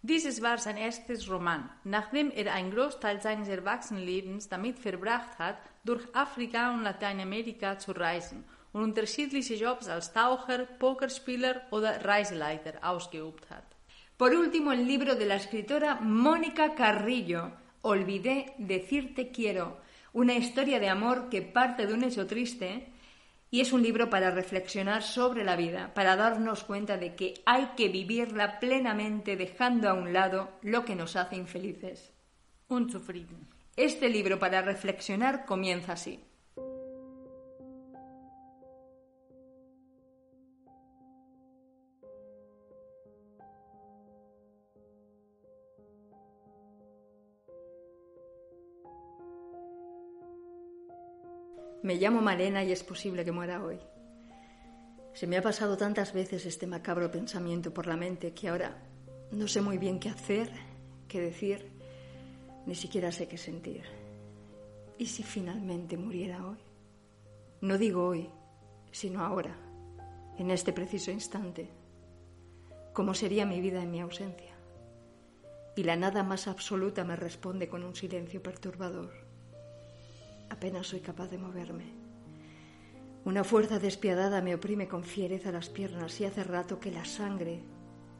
Dieses 0.00 0.40
war 0.40 0.58
sein 0.58 0.78
erstes 0.78 1.30
Roman, 1.30 1.70
nachdem 1.84 2.30
er 2.30 2.52
einen 2.52 2.70
Großteil 2.70 3.20
seines 3.20 3.48
Erwachsenenlebens 3.48 4.48
damit 4.48 4.78
verbracht 4.78 5.38
hat, 5.38 5.58
durch 5.84 6.02
Afrika 6.14 6.72
und 6.72 6.82
Lateinamerika 6.82 7.78
zu 7.78 7.92
reisen 7.92 8.44
und 8.72 8.82
unterschiedliche 8.82 9.54
Jobs 9.54 9.88
als 9.88 10.12
Taucher, 10.12 10.66
Pokerspieler 10.78 11.62
oder 11.70 12.04
Reiseleiter 12.04 12.74
ausgeübt 12.82 13.50
hat. 13.50 13.64
Por 14.16 14.34
último, 14.34 14.72
el 14.72 14.86
libro 14.86 15.14
de 15.16 15.26
la 15.26 15.34
escritora 15.34 15.96
Mónica 16.00 16.74
Carrillo, 16.74 17.52
Olvidé 17.82 18.54
decirte 18.58 19.32
quiero, 19.32 19.78
una 20.12 20.34
historia 20.34 20.78
de 20.78 20.88
amor 20.88 21.28
que 21.28 21.42
parte 21.42 21.86
de 21.86 21.94
un 21.94 22.04
hecho 22.04 22.26
triste 22.26 22.86
y 23.50 23.60
es 23.60 23.72
un 23.72 23.82
libro 23.82 24.08
para 24.08 24.30
reflexionar 24.30 25.02
sobre 25.02 25.44
la 25.44 25.56
vida, 25.56 25.92
para 25.92 26.16
darnos 26.16 26.62
cuenta 26.64 26.96
de 26.96 27.14
que 27.14 27.34
hay 27.44 27.72
que 27.76 27.88
vivirla 27.88 28.60
plenamente 28.60 29.36
dejando 29.36 29.88
a 29.88 29.94
un 29.94 30.12
lado 30.12 30.52
lo 30.62 30.84
que 30.84 30.94
nos 30.94 31.16
hace 31.16 31.36
infelices. 31.36 32.12
Unzufrieden. 32.68 33.51
Este 33.76 34.10
libro 34.10 34.38
para 34.38 34.60
reflexionar 34.60 35.46
comienza 35.46 35.94
así. 35.94 36.22
Me 51.82 51.96
llamo 51.96 52.20
Malena 52.20 52.62
y 52.62 52.72
es 52.72 52.84
posible 52.84 53.24
que 53.24 53.32
muera 53.32 53.64
hoy. 53.64 53.80
Se 55.14 55.26
me 55.26 55.38
ha 55.38 55.42
pasado 55.42 55.78
tantas 55.78 56.12
veces 56.12 56.44
este 56.44 56.66
macabro 56.66 57.10
pensamiento 57.10 57.72
por 57.72 57.86
la 57.86 57.96
mente 57.96 58.34
que 58.34 58.48
ahora 58.48 58.82
no 59.30 59.48
sé 59.48 59.62
muy 59.62 59.78
bien 59.78 59.98
qué 59.98 60.10
hacer, 60.10 60.50
qué 61.08 61.20
decir, 61.20 61.71
ni 62.66 62.74
siquiera 62.74 63.12
sé 63.12 63.28
qué 63.28 63.38
sentir. 63.38 63.82
¿Y 64.98 65.06
si 65.06 65.22
finalmente 65.22 65.96
muriera 65.96 66.46
hoy? 66.46 66.58
No 67.60 67.78
digo 67.78 68.06
hoy, 68.06 68.28
sino 68.90 69.24
ahora, 69.24 69.56
en 70.38 70.50
este 70.50 70.72
preciso 70.72 71.10
instante. 71.10 71.68
¿Cómo 72.92 73.14
sería 73.14 73.46
mi 73.46 73.60
vida 73.60 73.82
en 73.82 73.90
mi 73.90 74.00
ausencia? 74.00 74.52
Y 75.76 75.84
la 75.84 75.96
nada 75.96 76.22
más 76.22 76.46
absoluta 76.46 77.04
me 77.04 77.16
responde 77.16 77.68
con 77.68 77.82
un 77.84 77.94
silencio 77.94 78.42
perturbador. 78.42 79.10
Apenas 80.50 80.88
soy 80.88 81.00
capaz 81.00 81.28
de 81.28 81.38
moverme. 81.38 81.86
Una 83.24 83.44
fuerza 83.44 83.78
despiadada 83.78 84.42
me 84.42 84.54
oprime 84.54 84.88
con 84.88 85.04
fiereza 85.04 85.52
las 85.52 85.70
piernas 85.70 86.20
y 86.20 86.24
hace 86.24 86.44
rato 86.44 86.80
que 86.80 86.90
la 86.90 87.04
sangre 87.04 87.62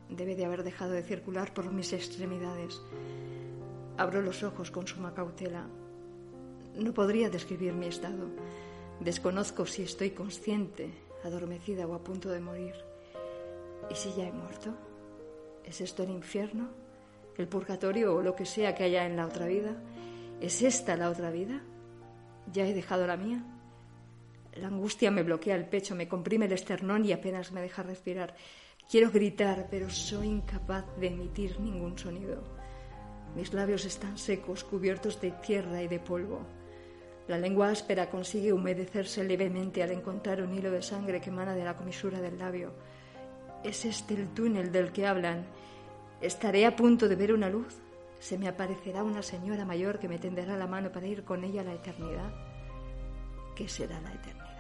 debe 0.08 0.36
de 0.36 0.44
haber 0.44 0.62
dejado 0.62 0.92
de 0.92 1.02
circular 1.02 1.52
por 1.52 1.70
mis 1.72 1.92
extremidades. 1.92 2.80
Abro 4.02 4.20
los 4.20 4.42
ojos 4.42 4.72
con 4.72 4.84
suma 4.84 5.14
cautela. 5.14 5.64
No 6.74 6.92
podría 6.92 7.30
describir 7.30 7.72
mi 7.72 7.86
estado. 7.86 8.26
Desconozco 8.98 9.64
si 9.64 9.82
estoy 9.84 10.10
consciente, 10.10 10.90
adormecida 11.22 11.86
o 11.86 11.94
a 11.94 12.02
punto 12.02 12.28
de 12.28 12.40
morir. 12.40 12.74
¿Y 13.88 13.94
si 13.94 14.12
ya 14.14 14.26
he 14.26 14.32
muerto? 14.32 14.74
¿Es 15.64 15.80
esto 15.80 16.02
el 16.02 16.10
infierno? 16.10 16.70
¿El 17.38 17.46
purgatorio 17.46 18.16
o 18.16 18.22
lo 18.22 18.34
que 18.34 18.44
sea 18.44 18.74
que 18.74 18.82
haya 18.82 19.06
en 19.06 19.14
la 19.14 19.24
otra 19.24 19.46
vida? 19.46 19.80
¿Es 20.40 20.62
esta 20.62 20.96
la 20.96 21.08
otra 21.08 21.30
vida? 21.30 21.62
¿Ya 22.52 22.66
he 22.66 22.74
dejado 22.74 23.06
la 23.06 23.16
mía? 23.16 23.44
La 24.54 24.66
angustia 24.66 25.12
me 25.12 25.22
bloquea 25.22 25.54
el 25.54 25.68
pecho, 25.68 25.94
me 25.94 26.08
comprime 26.08 26.46
el 26.46 26.52
esternón 26.54 27.04
y 27.04 27.12
apenas 27.12 27.52
me 27.52 27.62
deja 27.62 27.84
respirar. 27.84 28.34
Quiero 28.90 29.12
gritar, 29.12 29.68
pero 29.70 29.88
soy 29.90 30.26
incapaz 30.26 30.86
de 30.98 31.06
emitir 31.06 31.60
ningún 31.60 31.96
sonido. 31.96 32.61
Mis 33.34 33.52
labios 33.52 33.84
están 33.84 34.18
secos, 34.18 34.64
cubiertos 34.64 35.20
de 35.20 35.30
tierra 35.30 35.82
y 35.82 35.88
de 35.88 35.98
polvo. 35.98 36.40
La 37.28 37.38
lengua 37.38 37.70
áspera 37.70 38.10
consigue 38.10 38.52
humedecerse 38.52 39.24
levemente 39.24 39.82
al 39.82 39.92
encontrar 39.92 40.42
un 40.42 40.54
hilo 40.54 40.70
de 40.70 40.82
sangre 40.82 41.20
que 41.20 41.30
emana 41.30 41.54
de 41.54 41.64
la 41.64 41.76
comisura 41.76 42.20
del 42.20 42.38
labio. 42.38 42.72
¿Es 43.64 43.84
este 43.84 44.14
el 44.14 44.28
túnel 44.34 44.72
del 44.72 44.92
que 44.92 45.06
hablan? 45.06 45.46
¿Estaré 46.20 46.66
a 46.66 46.76
punto 46.76 47.08
de 47.08 47.16
ver 47.16 47.32
una 47.32 47.48
luz? 47.48 47.82
se 48.22 48.38
me 48.38 48.46
aparecerá 48.46 49.02
una 49.02 49.20
señora 49.20 49.64
mayor 49.64 49.98
que 49.98 50.06
me 50.06 50.16
tenderá 50.16 50.56
la 50.56 50.68
mano 50.68 50.92
para 50.92 51.08
ir 51.08 51.24
con 51.24 51.42
ella 51.42 51.62
a 51.62 51.64
la 51.64 51.74
eternidad. 51.74 52.32
¿Qué 53.56 53.68
será 53.68 54.00
la 54.00 54.14
eternidad? 54.14 54.52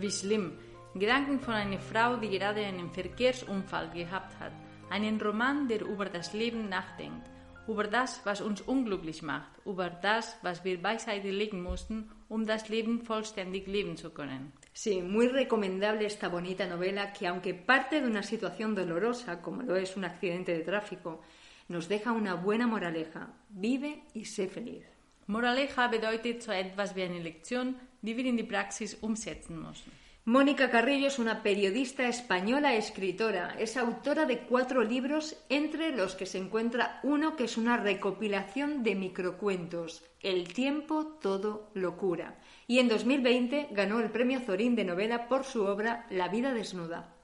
Wie 0.00 0.10
schlimm. 0.10 0.71
Gedanken 0.94 1.40
von 1.40 1.54
einer 1.54 1.80
Frau, 1.80 2.16
die 2.16 2.28
gerade 2.28 2.64
einen 2.66 2.90
Verkehrsunfall 2.90 3.88
gehabt 3.90 4.38
hat. 4.38 4.52
Einen 4.90 5.18
Roman, 5.18 5.66
der 5.66 5.80
über 5.80 6.04
das 6.04 6.34
Leben 6.34 6.68
nachdenkt. 6.68 7.30
Über 7.66 7.84
das, 7.84 8.20
was 8.24 8.42
uns 8.42 8.60
unglücklich 8.60 9.22
macht. 9.22 9.50
Über 9.64 9.88
das, 9.88 10.36
was 10.42 10.62
wir 10.64 10.82
beiseite 10.82 11.30
legen 11.30 11.62
mussten, 11.62 12.10
um 12.28 12.44
das 12.44 12.68
Leben 12.68 13.00
vollständig 13.00 13.66
leben 13.68 13.96
zu 13.96 14.10
können. 14.10 14.52
Sí, 14.74 15.00
muy 15.00 15.28
recomendable 15.28 16.04
esta 16.04 16.28
bonita 16.28 16.66
novela 16.66 17.12
que, 17.12 17.26
aunque 17.26 17.54
parte 17.54 18.00
de 18.00 18.06
una 18.06 18.22
situación 18.22 18.74
dolorosa, 18.74 19.40
como 19.40 19.62
lo 19.62 19.76
es 19.76 19.96
un 19.96 20.04
accidente 20.04 20.52
de 20.52 20.64
tráfico, 20.64 21.22
nos 21.68 21.88
deja 21.88 22.12
una 22.12 22.34
buena 22.34 22.66
moraleja. 22.66 23.28
Vive 23.48 24.02
y 24.12 24.24
sé 24.26 24.48
feliz. 24.48 24.84
Moraleja 25.26 25.88
bedeutet 25.88 26.42
so 26.42 26.52
etwas 26.52 26.94
wie 26.94 27.02
eine 27.02 27.20
Lektion, 27.20 27.76
die 28.02 28.16
wir 28.16 28.26
in 28.26 28.36
die 28.36 28.44
Praxis 28.44 28.94
umsetzen 29.00 29.62
müssen. 29.62 30.01
Mónica 30.24 30.70
Carrillo 30.70 31.08
es 31.08 31.18
una 31.18 31.42
periodista 31.42 32.06
española 32.06 32.74
escritora. 32.74 33.56
Es 33.58 33.76
autora 33.76 34.24
de 34.24 34.38
cuatro 34.38 34.84
libros, 34.84 35.36
entre 35.48 35.90
los 35.90 36.14
que 36.14 36.26
se 36.26 36.38
encuentra 36.38 37.00
uno 37.02 37.34
que 37.34 37.42
es 37.44 37.56
una 37.56 37.76
recopilación 37.76 38.84
de 38.84 38.94
microcuentos, 38.94 40.04
El 40.20 40.46
tiempo 40.52 41.18
todo 41.20 41.72
locura. 41.74 42.38
Y 42.68 42.78
en 42.78 42.86
2020 42.86 43.70
ganó 43.72 43.98
el 43.98 44.12
premio 44.12 44.38
Zorín 44.38 44.76
de 44.76 44.84
novela 44.84 45.26
por 45.26 45.42
su 45.42 45.64
obra 45.64 46.06
La 46.08 46.28
vida 46.28 46.54
desnuda. 46.54 47.16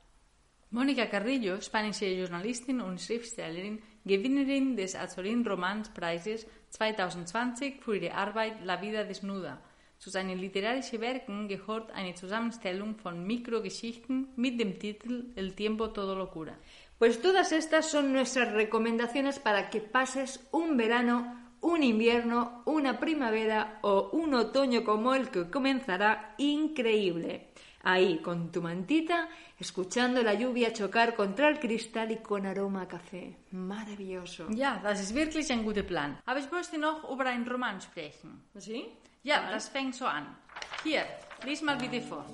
Monika 0.72 1.08
Carrillo, 1.08 1.62
spanische 1.62 2.16
Journalistin 2.16 2.80
und 2.80 2.98
Schriftstellerin, 2.98 3.80
Gewinnerin 4.04 4.74
des 4.74 4.96
Azorin 4.96 5.44
Romanspreises 5.44 6.48
2020 6.76 7.80
für 7.80 7.94
ihre 7.94 8.12
Arbeit 8.12 8.60
La 8.64 8.76
vida 8.76 9.04
desnuda. 9.04 9.62
Zu 9.98 10.10
seinen 10.10 10.38
literarischen 10.38 11.00
Werken 11.00 11.48
gehört 11.48 11.90
eine 11.90 12.14
Zusammenstellung 12.14 12.94
von 12.94 13.26
Mikrogeschichten 13.26 14.28
mit 14.36 14.60
dem 14.60 14.78
Titel 14.78 15.32
El 15.34 15.54
tiempo 15.54 15.90
todo 15.90 16.14
locura. 16.14 16.56
Pues 16.98 17.20
todas 17.20 17.50
estas 17.50 17.90
son 17.90 18.12
nuestras 18.12 18.52
recomendaciones 18.52 19.40
para 19.40 19.70
que 19.70 19.80
pases 19.80 20.40
un 20.52 20.76
verano, 20.76 21.36
un 21.60 21.82
invierno, 21.82 22.62
una 22.64 23.00
primavera 23.00 23.80
o 23.82 24.10
un 24.12 24.34
otoño 24.34 24.84
como 24.84 25.14
el 25.14 25.30
que 25.30 25.50
comenzará 25.50 26.36
increíble. 26.38 27.47
Ahí, 27.90 28.18
con 28.18 28.52
tu 28.52 28.60
mantita, 28.60 29.30
escuchando 29.58 30.22
la 30.22 30.34
lluvia 30.34 30.74
chocar 30.74 31.14
contra 31.14 31.48
el 31.48 31.58
cristal 31.58 32.10
y 32.10 32.18
con 32.18 32.44
aroma 32.44 32.82
a 32.82 32.86
café. 32.86 33.34
Maravilloso. 33.50 34.46
Ja, 34.54 34.78
das 34.82 35.00
ist 35.00 35.14
wirklich 35.14 35.50
ein 35.50 35.64
guter 35.64 35.84
Plan. 35.84 36.18
Aber 36.26 36.38
ich 36.38 36.50
möchte 36.52 36.76
noch 36.76 37.10
über 37.10 37.24
einen 37.24 37.48
Roman 37.48 37.80
sprechen. 37.80 38.42
¿Sí? 38.58 38.92
Ja, 39.24 39.50
das 39.50 39.70
fängt 39.70 39.94
so 39.94 40.04
an. 40.04 40.36
Hier, 40.84 41.06
lies 41.46 41.62
mal 41.62 41.78
bitte 41.78 42.02
vor. 42.02 42.26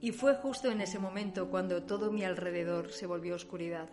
Y 0.00 0.10
fue 0.10 0.34
justo 0.42 0.72
en 0.72 0.80
ese 0.80 0.98
momento 0.98 1.48
cuando 1.48 1.84
todo 1.84 2.10
mi 2.10 2.24
alrededor 2.24 2.90
se 2.90 3.06
volvió 3.06 3.36
oscuridad. 3.36 3.90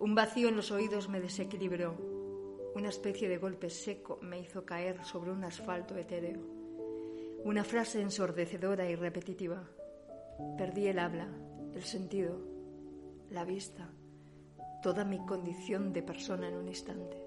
Un 0.00 0.16
vacío 0.16 0.48
en 0.48 0.56
los 0.56 0.72
oídos 0.72 1.08
me 1.08 1.20
desequilibró. 1.20 1.94
Una 2.74 2.88
especie 2.88 3.28
de 3.28 3.38
golpe 3.38 3.70
seco 3.70 4.18
me 4.22 4.40
hizo 4.40 4.64
caer 4.64 5.04
sobre 5.04 5.30
un 5.30 5.44
asfalto 5.44 5.96
etéreo. 5.96 6.57
Una 7.44 7.62
frase 7.64 8.00
ensordecedora 8.02 8.90
y 8.90 8.96
repetitiva. 8.96 9.62
Perdí 10.56 10.88
el 10.88 10.98
habla, 10.98 11.28
el 11.72 11.82
sentido, 11.84 12.40
la 13.30 13.44
vista, 13.44 13.90
toda 14.82 15.04
mi 15.04 15.24
condición 15.24 15.92
de 15.92 16.02
persona 16.02 16.48
en 16.48 16.56
un 16.56 16.68
instante. 16.68 17.22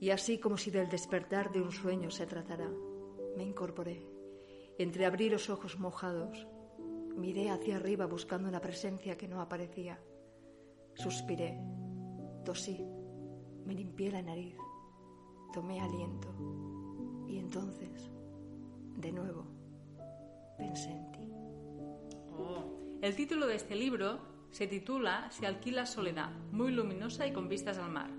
Y 0.00 0.10
así 0.10 0.38
como 0.38 0.56
si 0.56 0.70
del 0.70 0.88
despertar 0.88 1.50
de 1.50 1.60
un 1.60 1.72
sueño 1.72 2.10
se 2.10 2.26
tratara, 2.26 2.70
me 3.36 3.42
incorporé. 3.42 4.06
Entreabrí 4.78 5.28
los 5.28 5.50
ojos 5.50 5.78
mojados, 5.78 6.46
miré 7.16 7.50
hacia 7.50 7.76
arriba 7.76 8.06
buscando 8.06 8.48
una 8.48 8.60
presencia 8.60 9.18
que 9.18 9.26
no 9.26 9.40
aparecía. 9.40 10.00
Suspiré, 10.94 11.58
tosí, 12.44 12.86
me 13.66 13.74
limpié 13.74 14.12
la 14.12 14.22
nariz, 14.22 14.56
tomé 15.52 15.80
aliento 15.80 16.28
y 17.26 17.38
entonces, 17.38 18.10
de 19.00 19.12
nuevo, 19.12 19.46
pensé 20.56 20.90
en 20.90 21.12
ti. 21.12 21.32
Oh. 22.36 22.98
El 23.00 23.14
título 23.14 23.46
de 23.46 23.54
este 23.54 23.76
libro 23.76 24.18
se 24.50 24.66
titula 24.66 25.30
Se 25.30 25.46
alquila 25.46 25.86
soledad, 25.86 26.30
muy 26.50 26.72
luminosa 26.72 27.26
y 27.26 27.32
con 27.32 27.48
vistas 27.48 27.78
al 27.78 27.90
mar. 27.90 28.10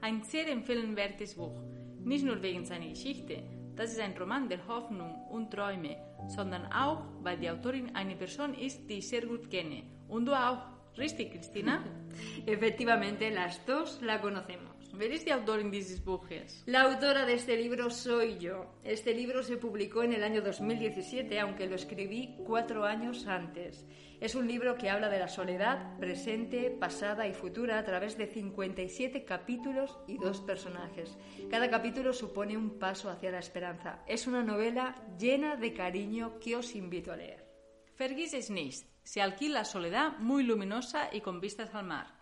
Ein 0.00 0.24
sehr 0.24 0.48
empfehlenswertes 0.48 1.36
Buch, 1.36 1.62
nicht 2.04 2.24
nur 2.24 2.42
wegen 2.42 2.64
seiner 2.64 2.88
Geschichte, 2.88 3.44
das 3.76 3.92
ist 3.92 4.00
ein 4.00 4.16
Roman 4.18 4.48
der 4.48 4.66
Hoffnung 4.66 5.26
und 5.30 5.52
Träume, 5.52 5.96
sondern 6.26 6.66
auch, 6.72 7.04
weil 7.22 7.38
die 7.38 7.50
Autorin 7.50 7.94
eine 7.94 8.16
Person 8.16 8.54
ist, 8.54 8.88
die 8.90 8.98
ich 8.98 9.08
sehr 9.08 9.24
gut 9.24 9.48
kenne. 9.48 9.84
Und 10.08 10.26
du 10.26 10.32
auch, 10.32 10.58
richtig, 10.96 11.32
Cristina? 11.32 11.84
Efectivamente, 12.46 13.30
las 13.30 13.64
dos 13.64 14.00
la 14.02 14.20
conocemos. 14.20 14.77
Wer 14.98 15.12
ist 15.12 15.28
die 15.28 15.32
Autorin 15.32 15.70
dieses 15.70 16.04
Buches? 16.04 16.64
La 16.66 16.82
autora 16.82 17.24
de 17.24 17.34
este 17.34 17.56
libro 17.56 17.88
soy 17.88 18.36
yo. 18.38 18.66
Este 18.82 19.14
libro 19.14 19.44
se 19.44 19.56
publicó 19.56 20.02
en 20.02 20.12
el 20.12 20.24
año 20.24 20.42
2017, 20.42 21.38
aunque 21.38 21.68
lo 21.68 21.76
escribí 21.76 22.34
cuatro 22.44 22.84
años 22.84 23.28
antes. 23.28 23.86
Es 24.20 24.34
un 24.34 24.48
libro 24.48 24.74
que 24.76 24.90
habla 24.90 25.08
de 25.08 25.20
la 25.20 25.28
soledad 25.28 25.96
presente, 26.00 26.70
pasada 26.70 27.28
y 27.28 27.32
futura 27.32 27.78
a 27.78 27.84
través 27.84 28.18
de 28.18 28.26
57 28.26 29.24
capítulos 29.24 29.96
y 30.08 30.18
dos 30.18 30.40
personajes. 30.40 31.16
Cada 31.48 31.70
capítulo 31.70 32.12
supone 32.12 32.56
un 32.56 32.80
paso 32.80 33.08
hacia 33.08 33.30
la 33.30 33.38
esperanza. 33.38 34.02
Es 34.08 34.26
una 34.26 34.42
novela 34.42 34.96
llena 35.16 35.54
de 35.54 35.74
cariño 35.74 36.40
que 36.40 36.56
os 36.56 36.74
invito 36.74 37.12
a 37.12 37.16
leer. 37.16 37.46
Vergiss 37.96 38.34
es 38.34 38.50
nicht, 38.50 38.88
se 39.04 39.22
alquila 39.22 39.64
soledad 39.64 40.18
muy 40.18 40.42
luminosa 40.42 41.08
y 41.12 41.20
con 41.20 41.40
vistas 41.40 41.72
al 41.72 41.86
mar. 41.86 42.17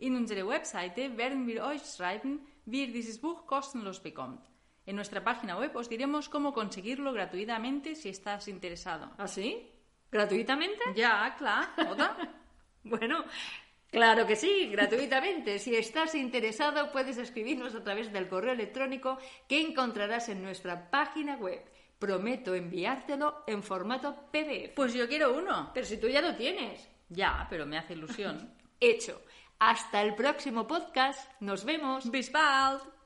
In 0.00 0.16
unserer 0.16 0.48
Webseite 0.48 1.18
werden 1.18 1.46
wir 1.46 1.62
euch 1.62 1.82
schreiben, 1.82 2.40
wie 2.64 2.86
ihr 2.86 2.92
dieses 2.92 3.20
Buch 3.20 3.46
kostenlos 3.46 4.00
bekommt. 4.00 4.40
En 4.86 4.96
nuestra 4.96 5.22
página 5.22 5.58
web 5.58 5.76
os 5.76 5.90
diremos 5.90 6.30
cómo 6.30 6.54
conseguirlo 6.54 7.12
gratuitamente 7.12 7.94
si 7.94 8.08
estás 8.08 8.48
interesado. 8.48 9.10
¿Ah, 9.18 9.28
sí? 9.28 9.70
¿Gratuitamente? 10.10 10.82
Ja, 10.96 11.36
klar, 11.36 11.68
oder? 11.90 12.16
Bueno, 12.82 13.24
claro 13.90 14.26
que 14.26 14.36
sí, 14.36 14.70
gratuitamente. 14.72 15.58
Si 15.58 15.76
estás 15.76 16.14
interesado, 16.14 16.90
puedes 16.90 17.18
escribirnos 17.18 17.74
a 17.74 17.84
través 17.84 18.10
del 18.10 18.26
correo 18.26 18.54
electrónico 18.54 19.18
que 19.46 19.60
encontrarás 19.60 20.30
en 20.30 20.42
nuestra 20.42 20.90
página 20.90 21.36
web. 21.36 21.62
Prometo 21.98 22.54
enviártelo 22.54 23.44
en 23.46 23.62
formato 23.62 24.30
PDF. 24.32 24.74
Pues 24.74 24.94
yo 24.94 25.06
quiero 25.06 25.36
uno. 25.36 25.70
Pero 25.74 25.84
si 25.84 25.98
tú 25.98 26.08
ya 26.08 26.22
lo 26.22 26.34
tienes. 26.34 26.88
Ya, 27.10 27.46
pero 27.50 27.66
me 27.66 27.76
hace 27.76 27.92
ilusión. 27.92 28.54
Hecho. 28.80 29.20
Hasta 29.60 30.00
el 30.00 30.14
próximo 30.14 30.66
podcast. 30.66 31.30
Nos 31.40 31.66
vemos. 31.66 32.10
Bis 32.10 32.32
bald. 32.32 32.99